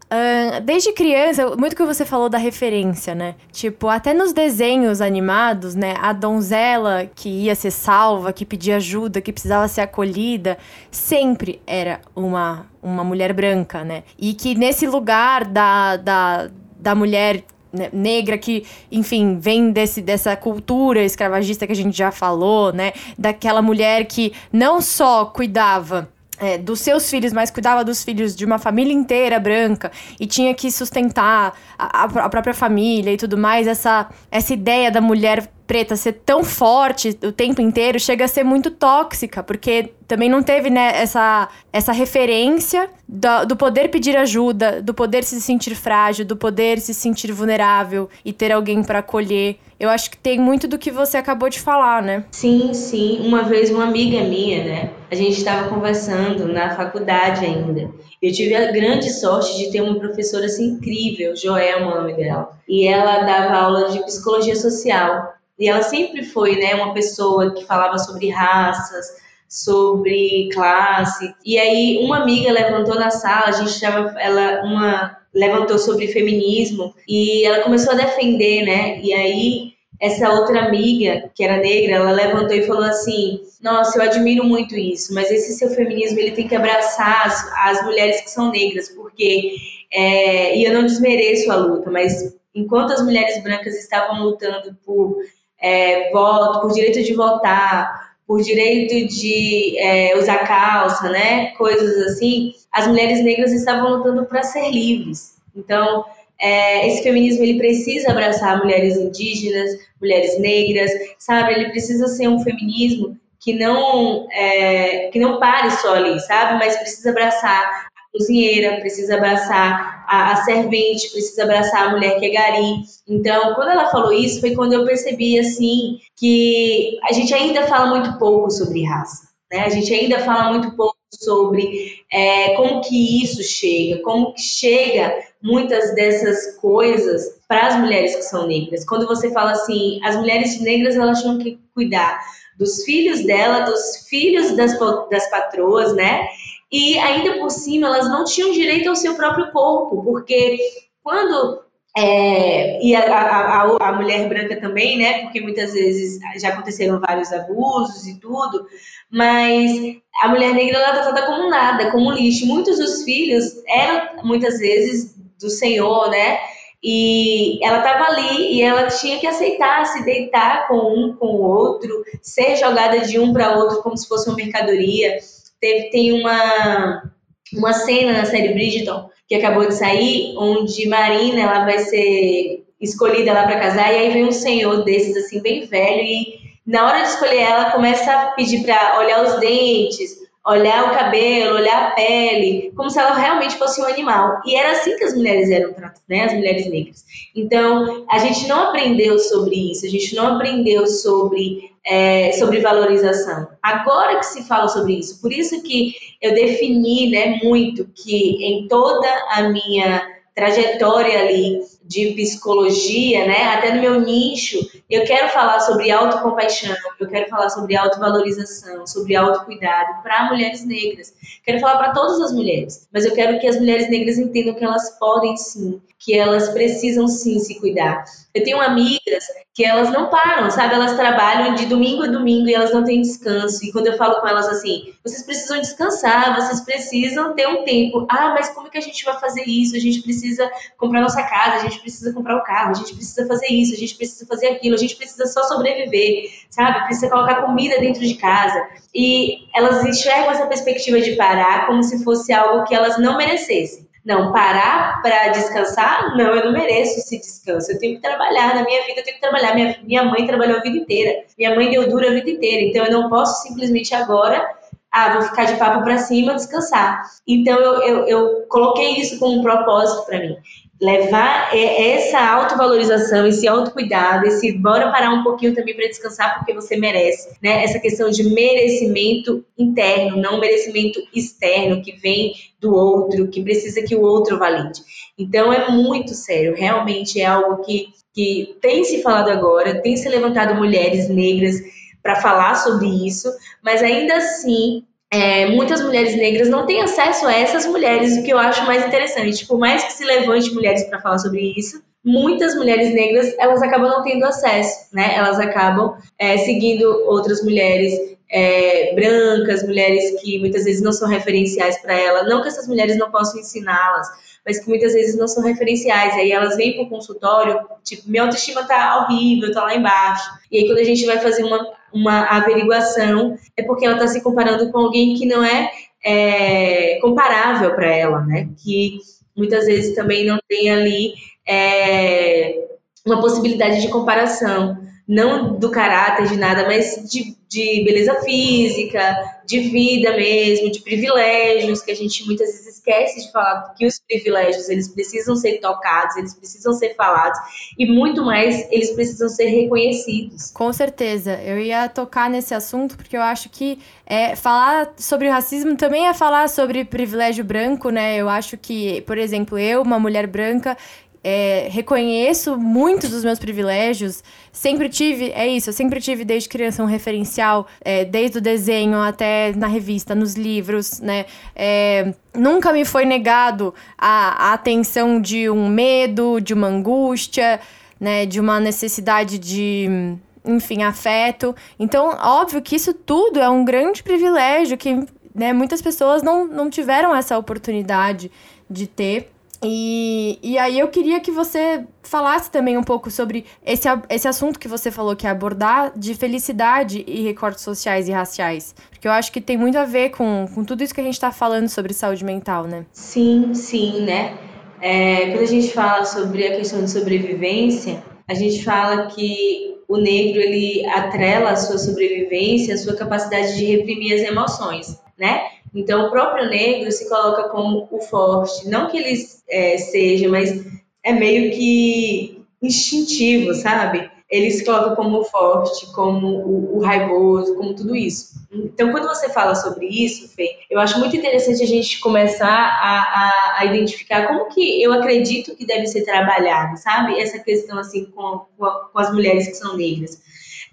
[0.63, 3.35] desde criança, muito que você falou da referência, né?
[3.51, 5.95] Tipo, até nos desenhos animados, né?
[5.99, 10.57] A donzela que ia ser salva, que pedia ajuda, que precisava ser acolhida,
[10.91, 14.03] sempre era uma, uma mulher branca, né?
[14.17, 16.49] E que nesse lugar da, da,
[16.79, 22.11] da mulher né, negra que, enfim, vem desse, dessa cultura escravagista que a gente já
[22.11, 22.93] falou, né?
[23.17, 26.07] Daquela mulher que não só cuidava
[26.39, 30.53] é, dos seus filhos, mas cuidava dos filhos de uma família inteira branca e tinha
[30.53, 35.95] que sustentar a, a própria família e tudo mais, essa, essa ideia da mulher preta
[35.95, 40.69] ser tão forte o tempo inteiro chega a ser muito tóxica, porque também não teve
[40.69, 46.35] né, essa, essa referência do, do, poder pedir ajuda, do poder se sentir frágil, do
[46.35, 49.57] poder se sentir vulnerável e ter alguém para acolher.
[49.79, 52.25] Eu acho que tem muito do que você acabou de falar, né?
[52.31, 53.25] Sim, sim.
[53.25, 54.91] Uma vez uma amiga minha, né?
[55.09, 57.89] A gente estava conversando na faculdade ainda.
[58.21, 62.51] Eu tive a grande sorte de ter uma professora assim incrível, Joelma, o nome dela.
[62.67, 65.33] E ela dava aula de psicologia social.
[65.59, 69.05] E ela sempre foi, né, uma pessoa que falava sobre raças,
[69.47, 71.31] sobre classe.
[71.45, 76.93] E aí uma amiga levantou na sala, a gente chama ela uma levantou sobre feminismo
[77.07, 78.99] e ela começou a defender, né?
[79.01, 84.03] E aí essa outra amiga, que era negra, ela levantou e falou assim: "Nossa, eu
[84.03, 88.31] admiro muito isso, mas esse seu feminismo ele tem que abraçar as, as mulheres que
[88.31, 89.55] são negras, porque
[89.91, 95.17] é, e eu não desmereço a luta, mas enquanto as mulheres brancas estavam lutando por
[95.63, 101.47] é, voto, por direito de votar, por direito de é, usar calça, né?
[101.51, 102.53] Coisas assim.
[102.71, 105.37] As mulheres negras estavam lutando para ser livres.
[105.55, 106.03] Então,
[106.39, 109.71] é, esse feminismo ele precisa abraçar mulheres indígenas,
[110.01, 111.53] mulheres negras, sabe?
[111.53, 116.59] Ele precisa ser um feminismo que não é, que não pare só ali, sabe?
[116.59, 122.29] Mas precisa abraçar cozinheira, precisa abraçar a, a, servente, precisa abraçar a mulher que é
[122.29, 122.83] gari.
[123.07, 127.87] Então, quando ela falou isso, foi quando eu percebi, assim, que a gente ainda fala
[127.87, 129.65] muito pouco sobre raça, né?
[129.65, 135.15] A gente ainda fala muito pouco sobre é, como que isso chega, como que chega
[135.41, 138.85] muitas dessas coisas para as mulheres que são negras.
[138.85, 142.19] Quando você fala assim, as mulheres negras, elas tinham que cuidar
[142.57, 144.77] dos filhos dela, dos filhos das,
[145.09, 146.27] das patroas, né?
[146.73, 150.57] E ainda por cima elas não tinham direito ao seu próprio corpo, porque
[151.03, 151.61] quando
[151.95, 155.21] é, e a, a, a, mulher branca também, né?
[155.21, 158.65] Porque muitas vezes já aconteceram vários abusos e tudo,
[159.11, 162.47] mas a mulher negra ela é tratada como nada, como lixo.
[162.47, 166.39] Muitos dos filhos eram muitas vezes do Senhor, né?
[166.83, 171.41] E ela estava ali e ela tinha que aceitar se deitar com um, com o
[171.43, 175.19] outro, ser jogada de um para outro como se fosse uma mercadoria.
[175.63, 177.09] Teve, tem uma,
[177.53, 183.31] uma cena na série Bridgerton que acabou de sair, onde Marina ela vai ser escolhida
[183.31, 187.03] lá para casar, e aí vem um senhor desses, assim, bem velho, e na hora
[187.03, 191.91] de escolher ela, começa a pedir para olhar os dentes, olhar o cabelo, olhar a
[191.91, 194.41] pele, como se ela realmente fosse um animal.
[194.45, 196.25] E era assim que as mulheres eram tratadas, né?
[196.25, 197.05] As mulheres negras.
[197.35, 203.47] Então, a gente não aprendeu sobre isso, a gente não aprendeu sobre é, sobre valorização.
[203.61, 208.67] Agora que se fala sobre isso, por isso que eu defini, né, muito que em
[208.67, 214.59] toda a minha trajetória ali de psicologia, né, até no meu nicho,
[214.93, 221.13] eu quero falar sobre autocompaixão, eu quero falar sobre autovalorização, sobre autocuidado para mulheres negras.
[221.43, 224.63] Quero falar para todas as mulheres, mas eu quero que as mulheres negras entendam que
[224.63, 228.05] elas podem sim, que elas precisam sim se cuidar.
[228.33, 230.73] Eu tenho amigas que elas não param, sabe?
[230.73, 233.63] Elas trabalham de domingo a domingo e elas não têm descanso.
[233.63, 238.07] E quando eu falo com elas assim, vocês precisam descansar, vocês precisam ter um tempo.
[238.09, 239.75] Ah, mas como é que a gente vai fazer isso?
[239.75, 243.27] A gente precisa comprar nossa casa, a gente precisa comprar o carro, a gente precisa
[243.27, 246.85] fazer isso, a gente precisa fazer aquilo, a gente precisa só sobreviver, sabe?
[246.85, 248.67] Precisa colocar comida dentro de casa.
[248.95, 253.82] E elas enxergam essa perspectiva de parar como se fosse algo que elas não merecessem.
[254.05, 256.15] Não, parar para descansar?
[256.17, 257.71] Não, eu não mereço esse descanso.
[257.71, 258.53] Eu tenho que trabalhar.
[258.53, 259.55] Na minha vida, eu tenho que trabalhar.
[259.55, 261.23] Minha, minha mãe trabalhou a vida inteira.
[261.37, 262.63] Minha mãe deu dura a vida inteira.
[262.63, 264.45] Então, eu não posso simplesmente agora
[264.93, 267.01] ah, vou ficar de papo para cima, descansar.
[267.27, 270.37] Então eu, eu, eu, coloquei isso como um propósito para mim
[270.83, 276.75] levar essa autovalorização, esse autocuidado, esse bora parar um pouquinho também para descansar porque você
[276.75, 277.63] merece, né?
[277.63, 283.95] Essa questão de merecimento interno, não merecimento externo que vem do outro, que precisa que
[283.95, 284.81] o outro valide.
[285.17, 290.09] Então é muito sério, realmente é algo que, que tem se falado agora, tem se
[290.09, 291.61] levantado mulheres negras
[292.01, 293.31] para falar sobre isso,
[293.63, 294.83] mas ainda assim
[295.13, 298.83] é, muitas mulheres negras não têm acesso a essas mulheres, o que eu acho mais
[298.83, 299.45] interessante.
[299.45, 303.91] Por mais que se levante mulheres para falar sobre isso, muitas mulheres negras elas acabam
[303.91, 305.13] não tendo acesso, né?
[305.15, 307.93] Elas acabam é, seguindo outras mulheres
[308.27, 312.23] é, brancas, mulheres que muitas vezes não são referenciais para ela.
[312.23, 314.07] Não que essas mulheres não possam ensiná-las,
[314.45, 316.13] mas que muitas vezes não são referenciais.
[316.15, 320.29] Aí elas vêm para o consultório, tipo, minha autoestima tá horrível, tá lá embaixo.
[320.51, 324.21] E aí quando a gente vai fazer uma, uma averiguação, é porque ela está se
[324.21, 325.71] comparando com alguém que não é,
[326.03, 328.49] é comparável para ela, né?
[328.63, 328.99] Que
[329.35, 331.13] muitas vezes também não tem ali
[331.47, 332.67] é,
[333.05, 339.59] uma possibilidade de comparação não do caráter de nada, mas de, de beleza física, de
[339.59, 344.69] vida mesmo, de privilégios, que a gente muitas vezes esquece de falar que os privilégios,
[344.69, 347.37] eles precisam ser tocados, eles precisam ser falados,
[347.77, 350.51] e muito mais, eles precisam ser reconhecidos.
[350.51, 355.75] Com certeza, eu ia tocar nesse assunto, porque eu acho que é, falar sobre racismo
[355.75, 358.17] também é falar sobre privilégio branco, né?
[358.17, 360.77] Eu acho que, por exemplo, eu, uma mulher branca,
[361.23, 364.23] é, reconheço muitos dos meus privilégios.
[364.51, 368.97] Sempre tive, é isso, eu sempre tive desde criança um referencial, é, desde o desenho
[368.97, 371.25] até na revista, nos livros, né?
[371.55, 377.59] É, nunca me foi negado a, a atenção de um medo, de uma angústia,
[377.99, 378.25] né?
[378.25, 381.55] De uma necessidade de enfim, afeto.
[381.79, 386.69] Então, óbvio que isso tudo é um grande privilégio que né, muitas pessoas não, não
[386.69, 388.29] tiveram essa oportunidade
[388.69, 389.32] de ter.
[389.63, 394.59] E, e aí eu queria que você falasse também um pouco sobre esse, esse assunto
[394.59, 398.75] que você falou, que é abordar de felicidade e recortes sociais e raciais.
[398.89, 401.13] Porque eu acho que tem muito a ver com, com tudo isso que a gente
[401.13, 402.85] está falando sobre saúde mental, né?
[402.91, 404.37] Sim, sim, né?
[404.81, 409.97] É, quando a gente fala sobre a questão de sobrevivência, a gente fala que o
[409.97, 415.41] negro ele atrela a sua sobrevivência, a sua capacidade de reprimir as emoções, né?
[415.73, 418.69] Então, o próprio negro se coloca como o forte.
[418.69, 419.15] Não que ele
[419.49, 420.63] é, seja, mas
[421.03, 424.09] é meio que instintivo, sabe?
[424.29, 428.33] Ele se coloca como o forte, como o, o, raivoso, como tudo isso.
[428.51, 432.99] Então, quando você fala sobre isso, Fê, eu acho muito interessante a gente começar a,
[432.99, 437.19] a, a identificar como que eu acredito que deve ser trabalhado, sabe?
[437.19, 440.19] Essa questão, assim, com, com as mulheres que são negras.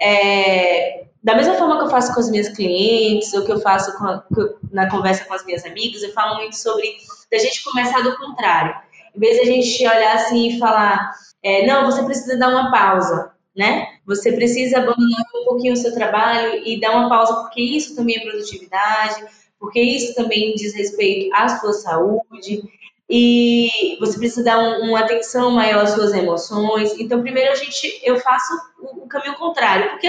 [0.00, 3.90] É, da mesma forma que eu faço com as minhas clientes, ou que eu faço
[3.90, 4.24] a,
[4.72, 6.96] na conversa com as minhas amigas, eu falo muito sobre
[7.32, 8.74] a gente começar do contrário.
[9.14, 12.70] Em vez de a gente olhar assim e falar, é, não, você precisa dar uma
[12.70, 13.86] pausa, né?
[14.06, 18.16] Você precisa abandonar um pouquinho o seu trabalho e dar uma pausa, porque isso também
[18.16, 19.24] é produtividade,
[19.58, 22.62] porque isso também diz respeito à sua saúde,
[23.12, 26.98] e você precisa dar um, uma atenção maior às suas emoções.
[26.98, 30.08] Então, primeiro a gente, eu faço o, o caminho contrário, porque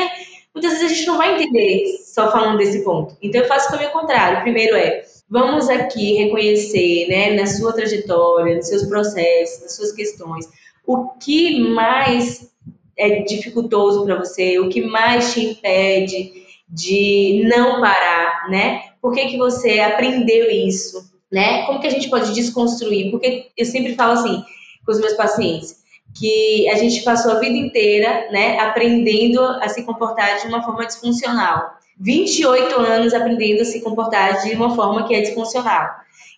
[0.54, 3.16] muitas vezes a gente não vai entender só falando desse ponto.
[3.22, 4.42] Então eu faço o caminho contrário.
[4.42, 10.48] Primeiro é, vamos aqui reconhecer, né, na sua trajetória, nos seus processos, nas suas questões,
[10.86, 12.52] o que mais
[12.98, 16.34] é dificultoso para você, o que mais te impede
[16.68, 18.82] de não parar, né?
[19.02, 21.66] Por que, que você aprendeu isso, né?
[21.66, 23.10] Como que a gente pode desconstruir?
[23.10, 24.44] Porque eu sempre falo assim
[24.86, 25.81] com os meus pacientes,
[26.18, 30.86] que a gente passou a vida inteira, né, aprendendo a se comportar de uma forma
[30.86, 31.72] disfuncional.
[32.00, 35.90] 28 anos aprendendo a se comportar de uma forma que é disfuncional.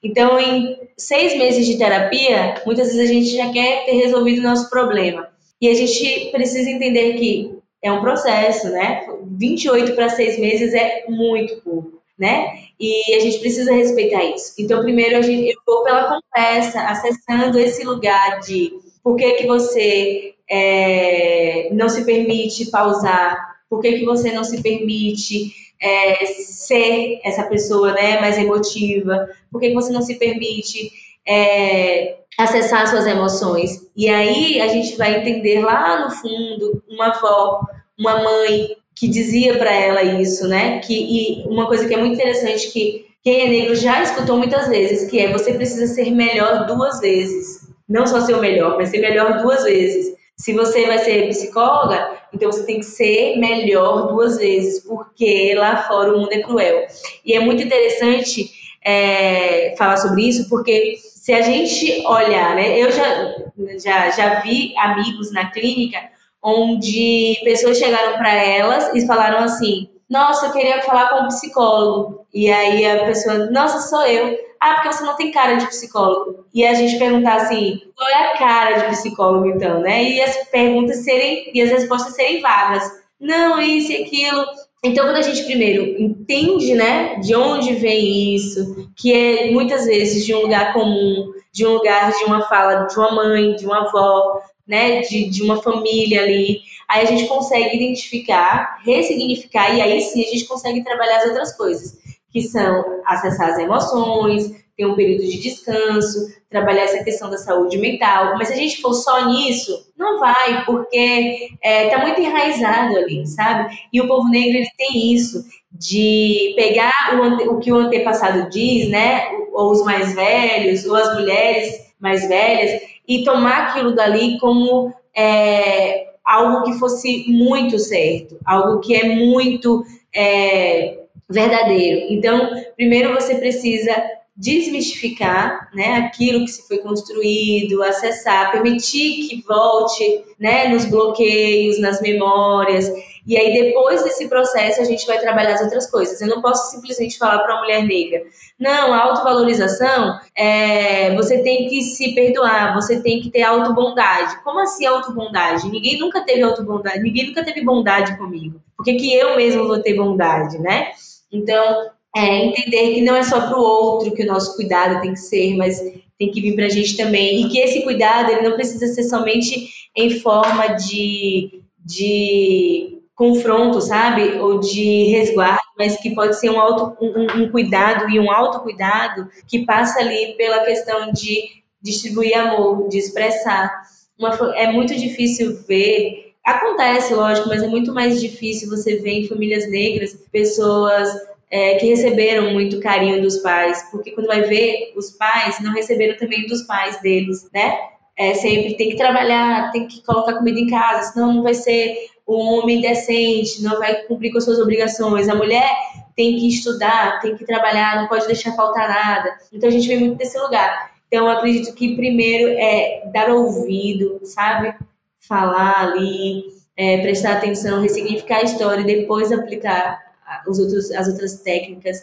[0.04, 4.44] Então, em seis meses de terapia, muitas vezes a gente já quer ter resolvido o
[4.44, 5.30] nosso problema.
[5.62, 9.06] E a gente precisa entender que é um processo, né?
[9.26, 12.60] 28 para 6 meses é muito pouco, né?
[12.78, 14.54] E a gente precisa respeitar isso.
[14.60, 19.48] Então, primeiro, a gente, eu vou pela conversa, acessando esse lugar de por que, que
[19.48, 23.38] você é, não se permite pausar,
[23.70, 29.60] por que, que você não se permite é, ser essa pessoa né, mais emotiva, por
[29.60, 30.92] que, que você não se permite
[31.28, 33.88] é, acessar suas emoções.
[33.96, 37.62] E aí a gente vai entender lá no fundo uma avó,
[38.00, 40.80] uma mãe que dizia para ela isso, né?
[40.80, 44.68] Que e uma coisa que é muito interessante que quem é negro já escutou muitas
[44.68, 47.62] vezes, que é você precisa ser melhor duas vezes.
[47.88, 50.13] Não só ser o melhor, mas ser melhor duas vezes.
[50.38, 55.84] Se você vai ser psicóloga, então você tem que ser melhor duas vezes, porque lá
[55.84, 56.88] fora o mundo é cruel.
[57.24, 58.50] E é muito interessante
[58.84, 63.36] é, falar sobre isso, porque se a gente olhar, né, eu já,
[63.78, 66.00] já, já vi amigos na clínica
[66.43, 72.28] onde pessoas chegaram para elas e falaram assim: Nossa, eu queria falar com um psicólogo.
[72.32, 74.38] E aí a pessoa, Nossa, sou eu.
[74.62, 76.45] Ah, porque você não tem cara de psicólogo.
[76.54, 80.04] E a gente perguntar assim, qual é a cara de psicólogo, então, né?
[80.04, 82.84] E as perguntas serem, e as respostas serem vagas.
[83.19, 84.45] Não, isso e aquilo.
[84.84, 90.23] Então, quando a gente primeiro entende, né, de onde vem isso, que é muitas vezes
[90.23, 93.88] de um lugar comum, de um lugar de uma fala de uma mãe, de uma
[93.88, 96.60] avó, né, de, de uma família ali,
[96.94, 101.58] aí a gente consegue identificar, ressignificar, e aí sim a gente consegue trabalhar as outras
[101.58, 101.98] coisas,
[102.32, 107.78] que são acessar as emoções, ter um período de descanso, trabalhar essa questão da saúde
[107.78, 108.36] mental.
[108.38, 113.26] Mas se a gente for só nisso, não vai, porque é, tá muito enraizado ali,
[113.28, 113.76] sabe?
[113.92, 118.90] E o povo negro ele tem isso de pegar o, o que o antepassado diz,
[118.90, 119.30] né?
[119.52, 126.12] Ou os mais velhos, ou as mulheres mais velhas, e tomar aquilo dali como é,
[126.26, 129.84] algo que fosse muito certo, algo que é muito
[130.16, 132.08] é, verdadeiro.
[132.10, 133.94] Então, primeiro você precisa
[134.36, 142.02] desmistificar né, aquilo que se foi construído, acessar, permitir que volte né, nos bloqueios, nas
[142.02, 142.92] memórias.
[143.26, 146.20] E aí, depois desse processo, a gente vai trabalhar as outras coisas.
[146.20, 148.22] Eu não posso simplesmente falar para uma mulher negra,
[148.60, 154.42] não, a autovalorização, é, você tem que se perdoar, você tem que ter autobondade.
[154.44, 155.70] Como assim autobondade?
[155.70, 158.62] Ninguém nunca teve autobondade, ninguém nunca teve bondade comigo.
[158.78, 160.92] Por que, que eu mesmo vou ter bondade, né?
[161.32, 165.14] Então, é, entender que não é só para o outro que o nosso cuidado tem
[165.14, 165.80] que ser, mas
[166.20, 167.42] tem que vir para a gente também.
[167.42, 174.39] E que esse cuidado ele não precisa ser somente em forma de, de confronto, sabe?
[174.39, 179.30] Ou de resguardo, mas que pode ser um, auto, um, um cuidado e um autocuidado
[179.47, 183.84] que passa ali pela questão de distribuir amor, de expressar.
[184.17, 189.28] Uma, é muito difícil ver Acontece, lógico, mas é muito mais difícil você ver em
[189.28, 191.08] famílias negras pessoas
[191.49, 196.17] é, que receberam muito carinho dos pais, porque quando vai ver, os pais não receberam
[196.17, 197.78] também dos pais deles, né?
[198.17, 201.95] É, sempre tem que trabalhar, tem que colocar comida em casa, senão não vai ser
[202.28, 205.28] um homem decente, não vai cumprir com as suas obrigações.
[205.28, 205.70] A mulher
[206.16, 209.38] tem que estudar, tem que trabalhar, não pode deixar faltar nada.
[209.52, 210.92] Então a gente vem muito desse lugar.
[211.08, 214.76] Então eu acredito que primeiro é dar ouvido, sabe?
[215.20, 216.44] Falar ali,
[216.76, 220.02] é, prestar atenção, ressignificar a história e depois aplicar
[220.48, 222.02] os outros, as outras técnicas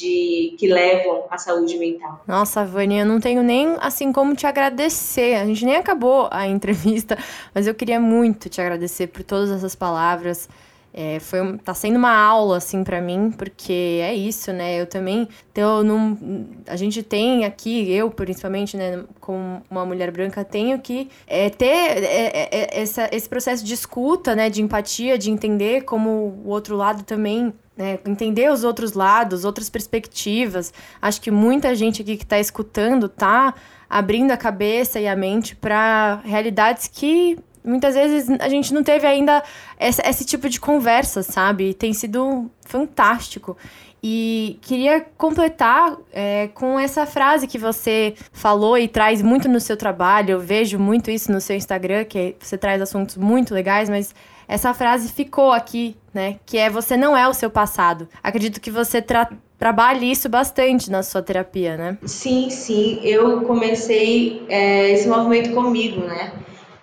[0.00, 2.22] de que levam à saúde mental.
[2.26, 5.34] Nossa, Vânia, eu não tenho nem assim como te agradecer.
[5.36, 7.18] A gente nem acabou a entrevista,
[7.54, 10.48] mas eu queria muito te agradecer por todas essas palavras.
[10.92, 14.80] É, foi, tá sendo uma aula, assim, para mim, porque é isso, né?
[14.80, 16.18] Eu também, então,
[16.66, 21.66] a gente tem aqui, eu principalmente, né, como uma mulher branca, tenho que é, ter
[21.66, 26.10] é, é, é essa, esse processo de escuta, né, de empatia, de entender como
[26.44, 30.70] o outro lado também né, entender os outros lados, outras perspectivas.
[31.00, 33.54] Acho que muita gente aqui que está escutando tá
[33.88, 39.06] abrindo a cabeça e a mente para realidades que muitas vezes a gente não teve
[39.06, 39.42] ainda
[39.78, 41.72] essa, esse tipo de conversa, sabe?
[41.72, 43.56] Tem sido fantástico.
[44.02, 49.76] E queria completar é, com essa frase que você falou e traz muito no seu
[49.76, 50.32] trabalho.
[50.32, 54.14] Eu vejo muito isso no seu Instagram, que você traz assuntos muito legais, mas
[54.50, 56.40] essa frase ficou aqui, né?
[56.44, 58.08] Que é você não é o seu passado.
[58.20, 61.98] Acredito que você tra trabalhe isso bastante na sua terapia, né?
[62.04, 62.98] Sim, sim.
[63.04, 66.32] Eu comecei é, esse movimento comigo, né?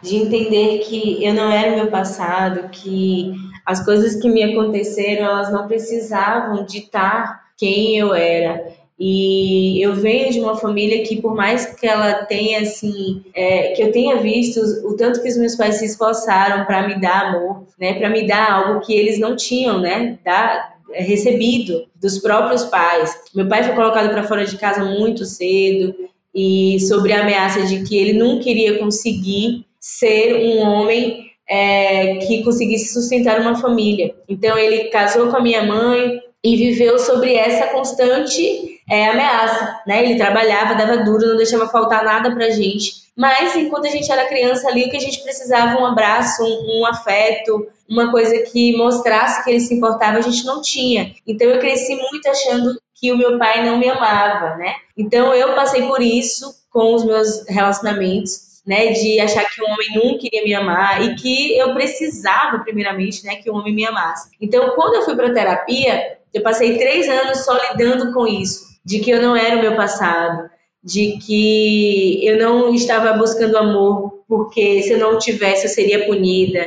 [0.01, 3.33] De entender que eu não era o meu passado, que
[3.65, 8.63] as coisas que me aconteceram, elas não precisavam ditar quem eu era.
[8.99, 13.83] E eu venho de uma família que, por mais que ela tenha, assim, é, que
[13.83, 17.67] eu tenha visto o tanto que os meus pais se esforçaram para me dar amor,
[17.79, 22.63] né, para me dar algo que eles não tinham, né, dar, é, recebido dos próprios
[22.63, 23.15] pais.
[23.35, 25.93] Meu pai foi colocado para fora de casa muito cedo
[26.33, 32.43] e sobre a ameaça de que ele não queria conseguir ser um homem é, que
[32.43, 34.15] conseguisse sustentar uma família.
[34.27, 40.03] Então ele casou com a minha mãe e viveu sobre essa constante é, ameaça, né?
[40.03, 43.07] Ele trabalhava, dava duro, não deixava faltar nada pra gente.
[43.15, 46.81] Mas enquanto a gente era criança ali, o que a gente precisava, um abraço, um,
[46.81, 51.13] um afeto, uma coisa que mostrasse que ele se importava, a gente não tinha.
[51.25, 54.75] Então eu cresci muito achando que o meu pai não me amava, né?
[54.95, 58.47] Então eu passei por isso com os meus relacionamentos.
[58.67, 63.23] Né, de achar que o homem nunca iria me amar e que eu precisava, primeiramente,
[63.23, 64.29] né, que o homem me amasse.
[64.41, 68.99] Então, quando eu fui para terapia, eu passei três anos só lidando com isso de
[68.99, 70.49] que eu não era o meu passado,
[70.81, 76.65] de que eu não estava buscando amor porque se eu não tivesse eu seria punida,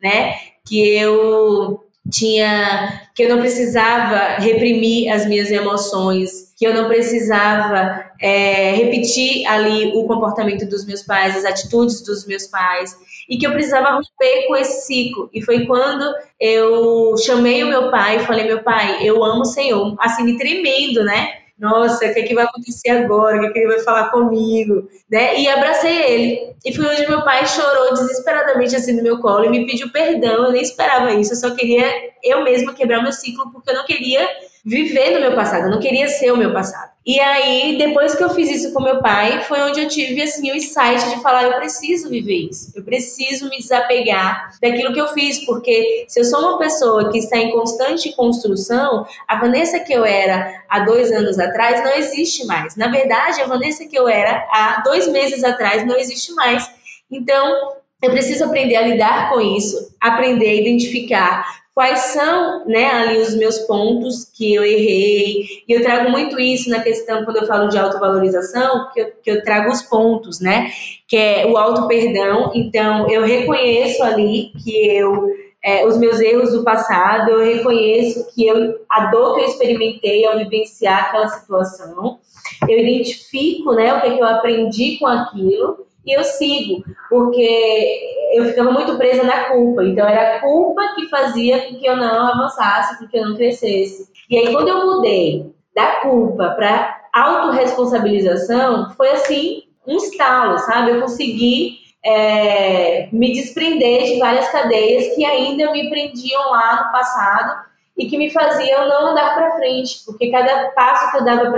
[0.00, 0.36] né?
[0.64, 8.12] Que eu tinha que eu não precisava reprimir as minhas emoções, que eu não precisava
[8.20, 12.96] é, repetir ali o comportamento dos meus pais, as atitudes dos meus pais,
[13.28, 15.28] e que eu precisava romper com esse ciclo.
[15.34, 16.04] E foi quando
[16.38, 20.38] eu chamei o meu pai e falei: Meu pai, eu amo o Senhor, assim, me
[20.38, 21.45] tremendo, né?
[21.58, 23.38] Nossa, o que, é que vai acontecer agora?
[23.38, 24.88] O que, é que ele vai falar comigo?
[25.10, 25.40] Né?
[25.40, 26.54] E abracei ele.
[26.64, 30.46] E foi onde meu pai chorou desesperadamente assim no meu colo e me pediu perdão.
[30.46, 31.86] Eu nem esperava isso, eu só queria
[32.22, 34.28] eu mesma quebrar meu ciclo porque eu não queria
[34.64, 36.95] viver no meu passado, eu não queria ser o meu passado.
[37.06, 40.50] E aí, depois que eu fiz isso com meu pai, foi onde eu tive assim
[40.50, 42.72] o insight de falar, eu preciso viver isso.
[42.74, 47.18] Eu preciso me desapegar daquilo que eu fiz, porque se eu sou uma pessoa que
[47.18, 52.44] está em constante construção, a Vanessa que eu era há dois anos atrás não existe
[52.44, 52.74] mais.
[52.74, 56.68] Na verdade, a Vanessa que eu era há dois meses atrás não existe mais.
[57.08, 63.18] Então, eu preciso aprender a lidar com isso, aprender a identificar quais são né, ali
[63.18, 65.44] os meus pontos que eu errei.
[65.68, 69.30] E eu trago muito isso na questão, quando eu falo de autovalorização, que eu, que
[69.30, 70.70] eu trago os pontos, né?
[71.06, 72.50] Que é o auto-perdão.
[72.54, 75.28] Então, eu reconheço ali que eu.
[75.62, 80.24] É, os meus erros do passado, eu reconheço que eu, a dor que eu experimentei
[80.24, 82.20] ao vivenciar aquela situação,
[82.68, 87.98] eu identifico né, o que, é que eu aprendi com aquilo e eu sigo, porque
[88.32, 89.84] eu ficava muito presa na culpa.
[89.84, 93.36] Então era a culpa que fazia com que eu não avançasse, com que eu não
[93.36, 94.08] crescesse.
[94.30, 100.92] E aí quando eu mudei da culpa para autorresponsabilização, foi assim um estalo, sabe?
[100.92, 107.66] Eu consegui é, me desprender de várias cadeias que ainda me prendiam lá no passado
[107.96, 111.50] e que me faziam não andar para frente, porque cada passo que eu dava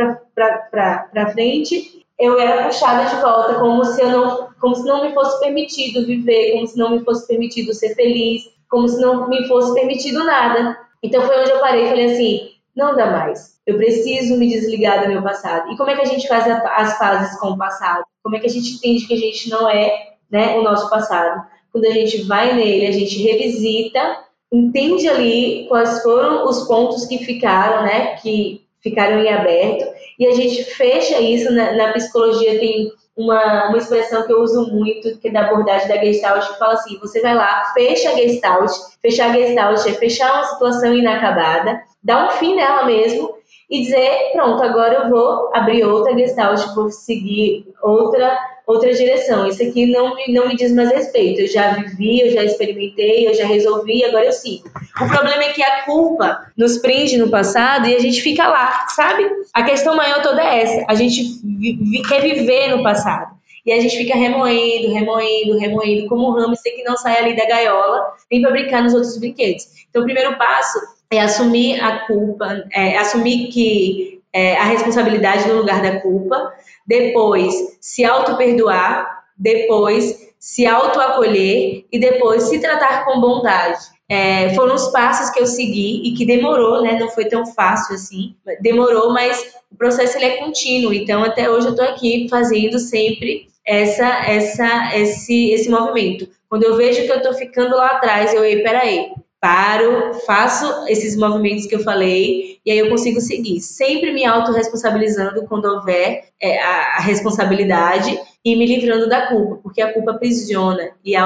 [0.71, 5.15] para frente eu era puxada de volta como se eu não, como se não me
[5.15, 9.47] fosse permitido viver, como se não me fosse permitido ser feliz, como se não me
[9.47, 10.77] fosse permitido nada.
[11.03, 13.59] Então foi onde eu parei e falei assim, não dá mais.
[13.67, 15.71] Eu preciso me desligar do meu passado.
[15.71, 18.05] E como é que a gente faz as fases com o passado?
[18.23, 21.47] Como é que a gente entende que a gente não é, né, o nosso passado?
[21.73, 27.19] Quando a gente vai nele, a gente revisita, entende ali quais foram os pontos que
[27.19, 29.87] ficaram, né, que ficaram em aberto.
[30.19, 34.71] E a gente fecha isso na, na psicologia tem uma, uma expressão que eu uso
[34.71, 38.15] muito, que é da abordagem da Gestalt, que fala assim: você vai lá, fecha a
[38.15, 38.71] Gestalt,
[39.03, 43.38] fechar a Gestalt é fechar uma situação inacabada, dar um fim nela mesmo
[43.71, 48.39] e dizer: pronto, agora eu vou abrir outra Gestalt, vou seguir outra
[48.69, 49.47] outra direção.
[49.47, 51.41] Isso aqui não me, não me diz mais respeito.
[51.41, 54.69] Eu já vivi, eu já experimentei, eu já resolvi, agora eu sigo.
[55.01, 58.87] O problema é que a culpa nos prende no passado e a gente fica lá,
[58.89, 59.27] sabe?
[59.55, 60.85] A questão maior toda é essa.
[60.87, 63.39] A gente vi, quer viver no passado.
[63.65, 67.47] E a gente fica remoendo, remoendo, remoendo, como um hamster que não sai ali da
[67.47, 69.67] gaiola, nem para brincar nos outros brinquedos.
[69.89, 70.79] Então, o primeiro passo
[71.11, 76.53] é assumir a culpa, é, assumir que é, a responsabilidade no lugar da culpa,
[76.87, 83.79] depois se auto-perdoar, depois se auto-acolher e depois se tratar com bondade.
[84.11, 86.99] É, foram os passos que eu segui e que demorou, né?
[86.99, 88.35] Não foi tão fácil assim.
[88.61, 90.95] Demorou, mas o processo ele é contínuo.
[90.95, 96.27] Então, até hoje eu estou aqui fazendo sempre essa, essa, esse, esse movimento.
[96.49, 99.11] Quando eu vejo que eu estou ficando lá atrás, eu, ei, peraí,
[99.41, 105.47] paro, faço esses movimentos que eu falei e aí eu consigo seguir, sempre me autorresponsabilizando
[105.47, 111.15] quando houver é, a, responsabilidade e me livrando da culpa, porque a culpa aprisiona e
[111.15, 111.25] a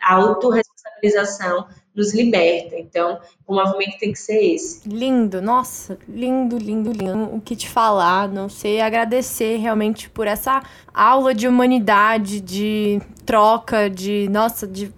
[0.00, 2.76] autorresponsabilização nos liberta.
[2.78, 4.86] Então, o movimento tem que ser esse.
[4.86, 7.34] Lindo, nossa, lindo, lindo, lindo.
[7.34, 13.88] O que te falar, não sei, agradecer realmente por essa aula de humanidade, de troca,
[13.88, 14.92] de, nossa, de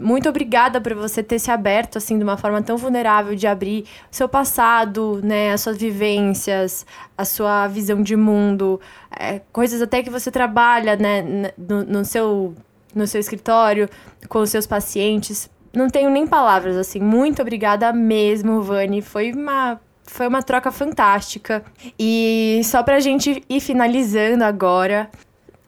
[0.00, 3.84] muito obrigada por você ter se aberto assim de uma forma tão vulnerável de abrir
[4.10, 6.86] o seu passado, né, as suas vivências,
[7.16, 8.80] a sua visão de mundo,
[9.18, 12.54] é, coisas até que você trabalha, né, no, no, seu
[12.94, 13.88] no seu escritório
[14.28, 15.48] com os seus pacientes.
[15.72, 16.98] Não tenho nem palavras assim.
[16.98, 19.02] Muito obrigada mesmo, Vani.
[19.02, 19.80] Foi uma
[20.10, 21.62] foi uma troca fantástica.
[21.98, 25.08] E só pra gente ir finalizando agora,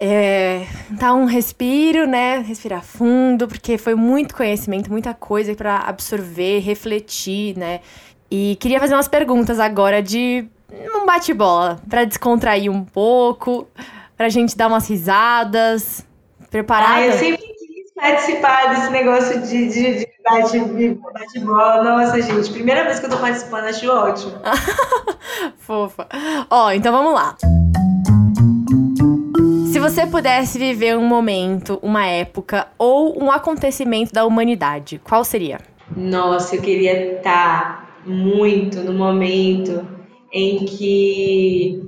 [0.04, 2.38] é, dar um respiro, né?
[2.38, 7.78] Respirar fundo, porque foi muito conhecimento, muita coisa para absorver, refletir, né?
[8.28, 10.44] E queria fazer umas perguntas agora de
[10.92, 13.68] um bate-bola, para descontrair um pouco,
[14.16, 16.04] pra gente dar umas risadas.
[16.50, 16.94] Preparada?
[16.94, 21.84] Ah, eu sempre quis participar desse negócio de, de, de bate-bola.
[21.84, 24.32] Nossa, gente, primeira vez que eu tô participando, acho ótimo.
[25.58, 26.08] Fofa.
[26.50, 27.36] Ó, então vamos lá
[29.82, 35.58] você pudesse viver um momento, uma época ou um acontecimento da humanidade, qual seria?
[35.96, 39.84] Nossa, eu queria estar muito no momento
[40.32, 41.82] em que,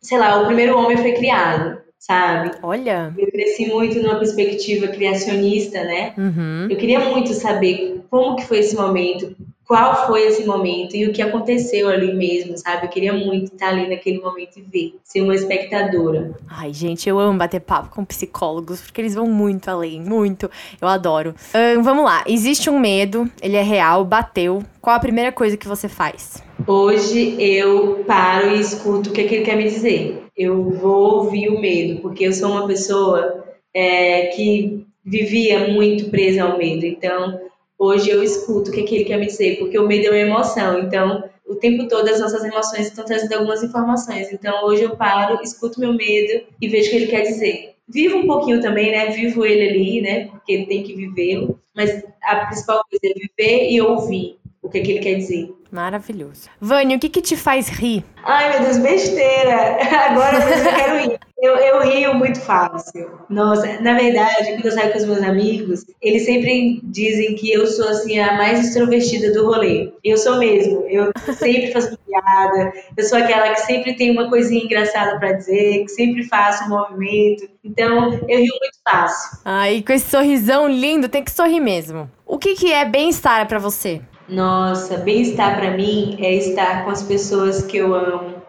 [0.00, 2.52] sei lá, o primeiro homem foi criado, sabe?
[2.62, 3.14] Olha.
[3.18, 6.14] Eu cresci muito numa perspectiva criacionista, né?
[6.16, 6.68] Uhum.
[6.70, 9.36] Eu queria muito saber como que foi esse momento,
[9.66, 12.86] qual foi esse momento e o que aconteceu ali mesmo, sabe?
[12.86, 16.36] Eu queria muito estar ali naquele momento e ver, ser uma espectadora.
[16.48, 20.48] Ai, gente, eu amo bater papo com psicólogos, porque eles vão muito além, muito.
[20.80, 21.34] Eu adoro.
[21.82, 24.62] Vamos lá, existe um medo, ele é real, bateu.
[24.80, 26.42] Qual a primeira coisa que você faz?
[26.64, 30.22] Hoje eu paro e escuto o que, é que ele quer me dizer.
[30.36, 33.44] Eu vou ouvir o medo, porque eu sou uma pessoa
[33.74, 36.86] é, que vivia muito presa ao medo.
[36.86, 37.40] Então,
[37.78, 40.10] hoje eu escuto o que, é que ele quer me dizer, porque o medo é
[40.10, 44.32] uma emoção, então o tempo todo as nossas emoções estão trazendo algumas informações.
[44.32, 47.74] Então hoje eu paro, escuto meu medo e vejo o que ele quer dizer.
[47.88, 49.10] Vivo um pouquinho também, né?
[49.10, 50.26] Vivo ele ali, né?
[50.26, 51.60] Porque ele tem que vivê-lo.
[51.74, 55.54] Mas a principal coisa é viver e ouvir o que, é que ele quer dizer.
[55.70, 56.48] Maravilhoso.
[56.60, 58.04] Vânia, o que que te faz rir?
[58.24, 59.78] Ai, meu Deus, besteira.
[60.10, 61.18] Agora eu quero rir.
[61.38, 63.10] Eu, eu rio muito fácil.
[63.28, 67.66] Nossa, na verdade, quando eu saio com os meus amigos, eles sempre dizem que eu
[67.66, 69.92] sou assim a mais extrovertida do rolê.
[70.02, 70.86] Eu sou mesmo.
[70.88, 72.72] Eu sempre faço piada.
[72.96, 76.68] Eu sou aquela que sempre tem uma coisinha engraçada para dizer, que sempre faço um
[76.70, 77.48] movimento.
[77.62, 79.38] Então, eu rio muito fácil.
[79.44, 82.10] Ai, com esse sorrisão lindo, tem que sorrir mesmo.
[82.24, 84.00] O que que é bem-estar para você?
[84.28, 88.42] Nossa, bem-estar para mim é estar com as pessoas que eu amo,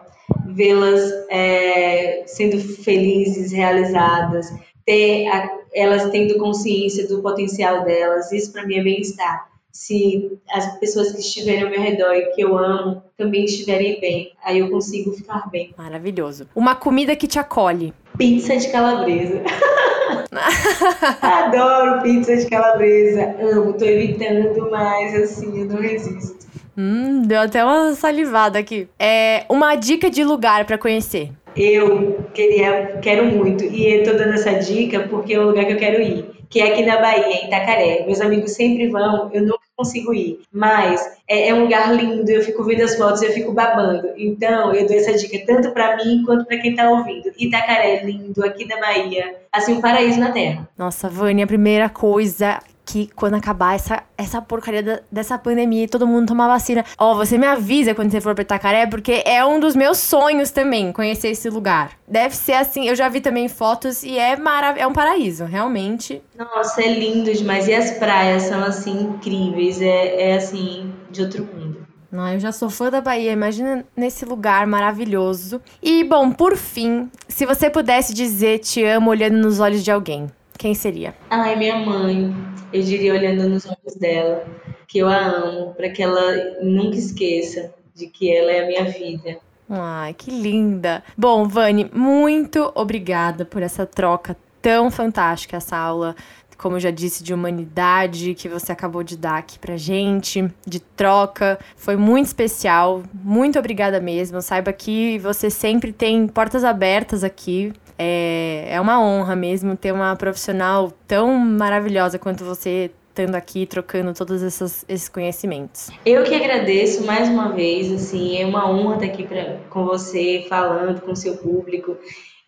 [0.46, 1.00] vê-las
[1.30, 4.52] é, sendo felizes, realizadas,
[4.84, 8.32] ter a, elas tendo consciência do potencial delas.
[8.32, 9.48] Isso para mim é bem-estar.
[9.70, 14.32] Se as pessoas que estiverem ao meu redor e que eu amo também estiverem bem,
[14.42, 15.72] aí eu consigo ficar bem.
[15.78, 16.48] Maravilhoso.
[16.56, 17.94] Uma comida que te acolhe.
[18.16, 19.42] Pizza de calabresa.
[21.22, 23.34] Adoro pizza de calabresa.
[23.40, 26.46] Amo, tô evitando, mas assim, eu não resisto.
[26.76, 28.88] Hum, deu até uma salivada aqui.
[28.98, 31.30] É uma dica de lugar para conhecer.
[31.56, 33.64] Eu queria, quero muito.
[33.64, 36.37] E eu tô dando essa dica porque é um lugar que eu quero ir.
[36.48, 38.04] Que é aqui na Bahia, em Itacaré.
[38.06, 40.40] Meus amigos sempre vão, eu nunca consigo ir.
[40.52, 44.12] Mas é, é, um lugar lindo, eu fico vendo as fotos, eu fico babando.
[44.16, 47.30] Então, eu dou essa dica tanto para mim quanto para quem tá ouvindo.
[47.38, 49.36] Itacaré é lindo, aqui da Bahia.
[49.52, 50.68] Assim, um paraíso na Terra.
[50.76, 55.88] Nossa, Vânia, a primeira coisa que quando acabar essa, essa porcaria da, dessa pandemia e
[55.88, 59.44] todo mundo tomar vacina, ó, você me avisa quando você for pra Itacaré, porque é
[59.44, 61.92] um dos meus sonhos também, conhecer esse lugar.
[62.08, 66.22] Deve ser assim, eu já vi também fotos e é marav é um paraíso, realmente.
[66.34, 67.68] Nossa, é lindo demais.
[67.68, 69.82] E as praias são, assim, incríveis.
[69.82, 71.86] É, é assim, de outro mundo.
[72.10, 75.60] Não, eu já sou fã da Bahia, imagina nesse lugar maravilhoso.
[75.82, 80.26] E, bom, por fim, se você pudesse dizer te amo olhando nos olhos de alguém,
[80.58, 81.14] quem seria?
[81.30, 82.34] Ai, minha mãe
[82.72, 84.44] eu diria olhando nos olhos dela
[84.86, 88.84] que eu a amo, para que ela nunca esqueça de que ela é a minha
[88.84, 89.38] vida.
[89.68, 91.02] Ai, que linda!
[91.16, 96.16] Bom, Vani, muito obrigada por essa troca tão fantástica, essa aula,
[96.56, 100.80] como eu já disse, de humanidade que você acabou de dar aqui pra gente, de
[100.80, 101.58] troca.
[101.76, 103.02] Foi muito especial.
[103.12, 104.40] Muito obrigada mesmo.
[104.40, 110.14] Saiba que você sempre tem portas abertas aqui é, é uma honra mesmo ter uma
[110.14, 115.90] profissional tão maravilhosa quanto você estando aqui trocando todos esses, esses conhecimentos.
[116.06, 120.46] Eu que agradeço mais uma vez, assim, é uma honra estar aqui pra, com você,
[120.48, 121.96] falando com o seu público.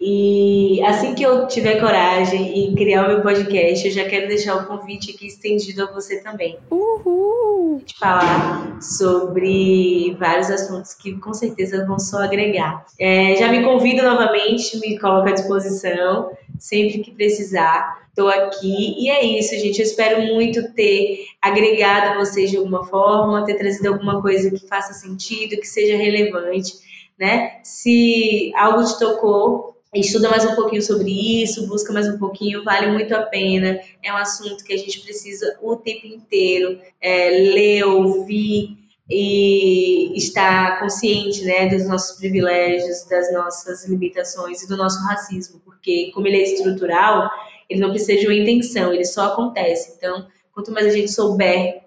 [0.01, 4.57] E assim que eu tiver coragem e criar o meu podcast, eu já quero deixar
[4.57, 6.57] o convite aqui estendido a você também.
[6.71, 7.83] Uhul!
[7.85, 12.87] De falar sobre vários assuntos que com certeza vão só agregar.
[12.99, 18.01] É, já me convido novamente, me coloco à disposição, sempre que precisar.
[18.09, 19.81] Estou aqui e é isso, gente.
[19.81, 24.95] Eu espero muito ter agregado vocês de alguma forma, ter trazido alguma coisa que faça
[24.95, 26.73] sentido, que seja relevante,
[27.19, 27.61] né?
[27.63, 32.93] Se algo te tocou, estuda mais um pouquinho sobre isso, busca mais um pouquinho, vale
[32.93, 33.81] muito a pena.
[34.03, 38.79] É um assunto que a gente precisa o tempo inteiro é, ler, ouvir
[39.09, 46.13] e estar consciente né, dos nossos privilégios, das nossas limitações e do nosso racismo, porque
[46.15, 47.29] como ele é estrutural,
[47.69, 49.95] ele não precisa de uma intenção, ele só acontece.
[49.97, 51.83] Então, quanto mais a gente souber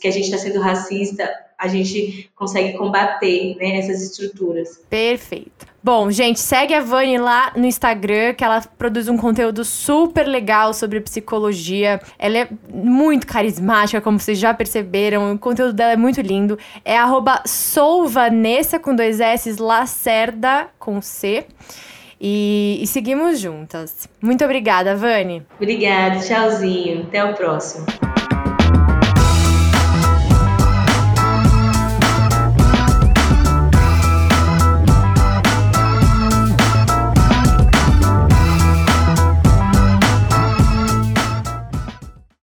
[0.00, 1.32] que a gente está sendo racista,
[1.62, 4.80] a gente consegue combater né, essas estruturas.
[4.90, 5.70] Perfeito.
[5.84, 10.74] Bom, gente, segue a Vani lá no Instagram, que ela produz um conteúdo super legal
[10.74, 12.00] sobre psicologia.
[12.18, 15.32] Ela é muito carismática, como vocês já perceberam.
[15.32, 16.58] O conteúdo dela é muito lindo.
[16.84, 21.46] É arroba souvanessa com dois S, Lacerda com C.
[22.20, 24.08] E, e seguimos juntas.
[24.20, 25.44] Muito obrigada, Vani.
[25.56, 27.02] Obrigada, tchauzinho.
[27.02, 27.84] Até o próximo.